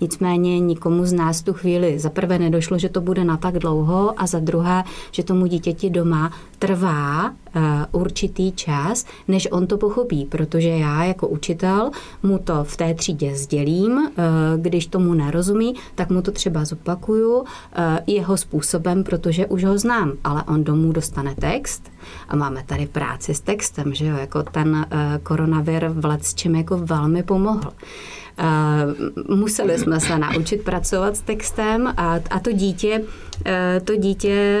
Nicméně 0.00 0.60
nikomu 0.60 1.06
z 1.06 1.12
nás 1.12 1.42
tu 1.42 1.52
chvíli 1.52 1.98
za 1.98 2.10
prvé 2.10 2.38
nedošlo, 2.38 2.78
že 2.78 2.88
to 2.88 3.00
bude 3.00 3.24
na 3.24 3.36
tak 3.36 3.58
dlouho 3.58 4.14
a 4.16 4.26
za 4.26 4.38
druhé, 4.38 4.84
že 5.12 5.22
tomu 5.22 5.46
dítěti 5.46 5.90
doma 5.90 6.32
trvá 6.58 7.30
uh, 7.30 7.62
určitý 7.92 8.52
čas, 8.52 9.04
než 9.28 9.48
on 9.50 9.66
to 9.66 9.78
pochopí, 9.78 10.24
protože 10.24 10.68
já 10.68 11.04
jako 11.04 11.28
učitel 11.28 11.90
mu 12.22 12.38
to 12.38 12.64
v 12.64 12.76
té 12.76 12.94
třídě 12.94 13.36
sdělím, 13.36 13.92
uh, 13.92 14.04
když 14.56 14.86
tomu 14.86 15.14
nerozumí, 15.14 15.74
tak 15.94 16.10
mu 16.10 16.22
to 16.22 16.32
třeba 16.32 16.64
zopakuju 16.64 17.38
uh, 17.38 17.46
jeho 18.06 18.36
způsobem, 18.36 19.04
protože 19.04 19.46
už 19.46 19.64
ho 19.64 19.78
znám, 19.78 20.12
ale 20.24 20.44
on 20.48 20.64
domů 20.64 20.92
dostane 20.92 21.34
text 21.34 21.90
a 22.28 22.36
máme 22.36 22.62
tady 22.66 22.86
práci 22.86 23.34
s 23.34 23.40
textem, 23.40 23.94
že 23.94 24.06
jo, 24.06 24.16
jako 24.16 24.42
ten 24.42 24.86
koronavir 25.22 25.88
v 25.88 26.34
čem 26.34 26.54
jako 26.54 26.78
velmi 26.78 27.22
pomohl. 27.22 27.72
Uh, 28.38 29.36
museli 29.36 29.78
jsme 29.78 30.00
se 30.00 30.18
naučit 30.18 30.64
pracovat 30.64 31.16
s 31.16 31.20
textem 31.20 31.94
a, 31.96 32.20
a 32.30 32.40
to 32.40 32.52
dítě, 32.52 33.00
uh, 33.00 33.84
to 33.84 33.96
dítě 33.96 34.58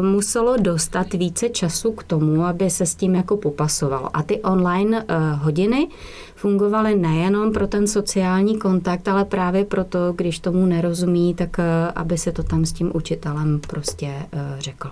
uh, 0.00 0.06
muselo 0.06 0.56
dostat 0.56 1.14
více 1.14 1.48
času 1.48 1.92
k 1.92 2.02
tomu, 2.02 2.44
aby 2.44 2.70
se 2.70 2.86
s 2.86 2.94
tím 2.94 3.14
jako 3.14 3.36
popasovalo. 3.36 4.16
A 4.16 4.22
ty 4.22 4.40
online 4.40 5.04
hodiny 5.34 5.88
fungovaly 6.34 6.94
nejenom 6.94 7.52
pro 7.52 7.66
ten 7.66 7.86
sociální 7.86 8.58
kontakt, 8.58 9.08
ale 9.08 9.24
právě 9.24 9.64
proto, 9.64 10.12
když 10.16 10.38
tomu 10.38 10.66
nerozumí, 10.66 11.34
tak 11.34 11.56
aby 11.94 12.18
se 12.18 12.32
to 12.32 12.42
tam 12.42 12.64
s 12.64 12.72
tím 12.72 12.90
učitelem 12.94 13.60
prostě 13.68 14.14
řekl. 14.58 14.90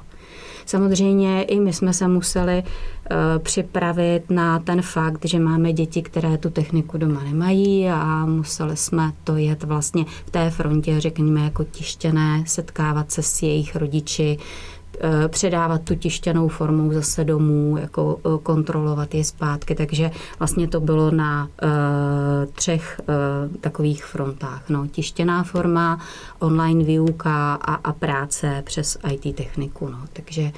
Samozřejmě 0.67 1.43
i 1.43 1.61
my 1.61 1.73
jsme 1.73 1.93
se 1.93 2.09
museli 2.09 2.63
uh, 2.63 3.43
připravit 3.43 4.23
na 4.31 4.59
ten 4.59 4.83
fakt, 4.83 5.25
že 5.25 5.39
máme 5.39 5.73
děti, 5.73 6.03
které 6.03 6.39
tu 6.39 6.51
techniku 6.51 6.99
doma 6.99 7.23
nemají 7.25 7.89
a 7.89 8.27
museli 8.27 8.77
jsme 8.77 9.13
to 9.25 9.37
jet 9.37 9.65
vlastně 9.65 10.05
v 10.27 10.31
té 10.31 10.51
frontě, 10.51 11.01
řekněme, 11.01 11.41
jako 11.41 11.65
tištěné, 11.65 12.45
setkávat 12.47 13.13
se 13.13 13.23
s 13.23 13.43
jejich 13.43 13.77
rodiči, 13.77 14.39
Eh, 14.39 14.74
předávat 15.29 15.83
tu 15.83 15.95
tištěnou 15.95 16.49
formou 16.49 16.93
zase 16.93 17.25
domů, 17.25 17.77
jako 17.79 18.19
eh, 18.19 18.39
kontrolovat 18.43 19.15
je 19.15 19.25
zpátky, 19.25 19.75
takže 19.75 20.11
vlastně 20.39 20.69
to 20.69 20.81
bylo 20.81 21.11
na 21.11 21.49
uh, 21.63 21.71
třech 22.53 23.01
takových 23.61 24.05
frontách. 24.05 24.69
No, 24.69 24.87
tištěná 24.87 25.43
forma, 25.43 26.01
online 26.39 26.85
výuka 26.85 27.55
a, 27.55 27.75
a 27.75 27.93
práce 27.93 28.63
přes 28.67 28.99
IT 29.13 29.37
techniku. 29.37 29.89
No. 29.89 29.99
Takže 30.13 30.53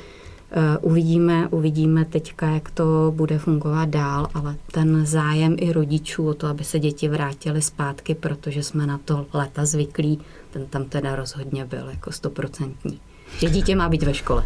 uvidíme, 0.80 1.48
uvidíme 1.48 2.04
teďka, 2.04 2.46
jak 2.46 2.70
to 2.70 3.12
bude 3.16 3.38
fungovat 3.38 3.88
dál, 3.88 4.28
ale 4.34 4.56
ten 4.72 5.06
zájem 5.06 5.56
i 5.58 5.72
rodičů 5.72 6.28
o 6.28 6.34
to, 6.34 6.46
aby 6.46 6.64
se 6.64 6.78
děti 6.78 7.08
vrátily 7.08 7.62
zpátky, 7.62 8.14
protože 8.14 8.62
jsme 8.62 8.86
na 8.86 8.98
to 8.98 9.26
leta 9.32 9.64
zvyklí, 9.64 10.20
ten 10.50 10.66
tam 10.66 10.84
teda 10.84 11.16
rozhodně 11.16 11.64
byl 11.64 11.88
jako 11.90 12.12
stoprocentní 12.12 13.00
že 13.38 13.50
dítě 13.50 13.76
má 13.76 13.88
být 13.88 14.02
ve 14.02 14.14
škole. 14.14 14.44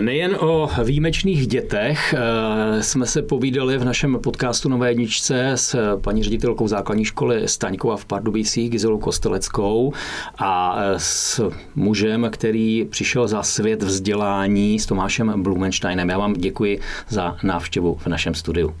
Nejen 0.00 0.36
o 0.40 0.70
výjimečných 0.84 1.46
dětech 1.46 2.14
eh, 2.14 2.82
jsme 2.82 3.06
se 3.06 3.22
povídali 3.22 3.78
v 3.78 3.84
našem 3.84 4.18
podcastu 4.22 4.68
Nové 4.68 4.90
jedničce 4.90 5.50
s 5.54 5.98
paní 6.00 6.22
ředitelkou 6.22 6.68
základní 6.68 7.04
školy 7.04 7.48
Staňkova 7.48 7.96
v 7.96 8.04
Pardubicích, 8.04 8.70
Gizolou 8.70 8.98
Kosteleckou 8.98 9.92
a 10.38 10.76
eh, 10.78 10.94
s 10.98 11.50
mužem, 11.74 12.28
který 12.30 12.84
přišel 12.90 13.28
za 13.28 13.42
svět 13.42 13.82
vzdělání 13.82 14.78
s 14.78 14.86
Tomášem 14.86 15.42
Blumensteinem. 15.42 16.10
Já 16.10 16.18
vám 16.18 16.32
děkuji 16.32 16.80
za 17.08 17.36
návštěvu 17.42 17.94
v 17.94 18.06
našem 18.06 18.34
studiu. 18.34 18.74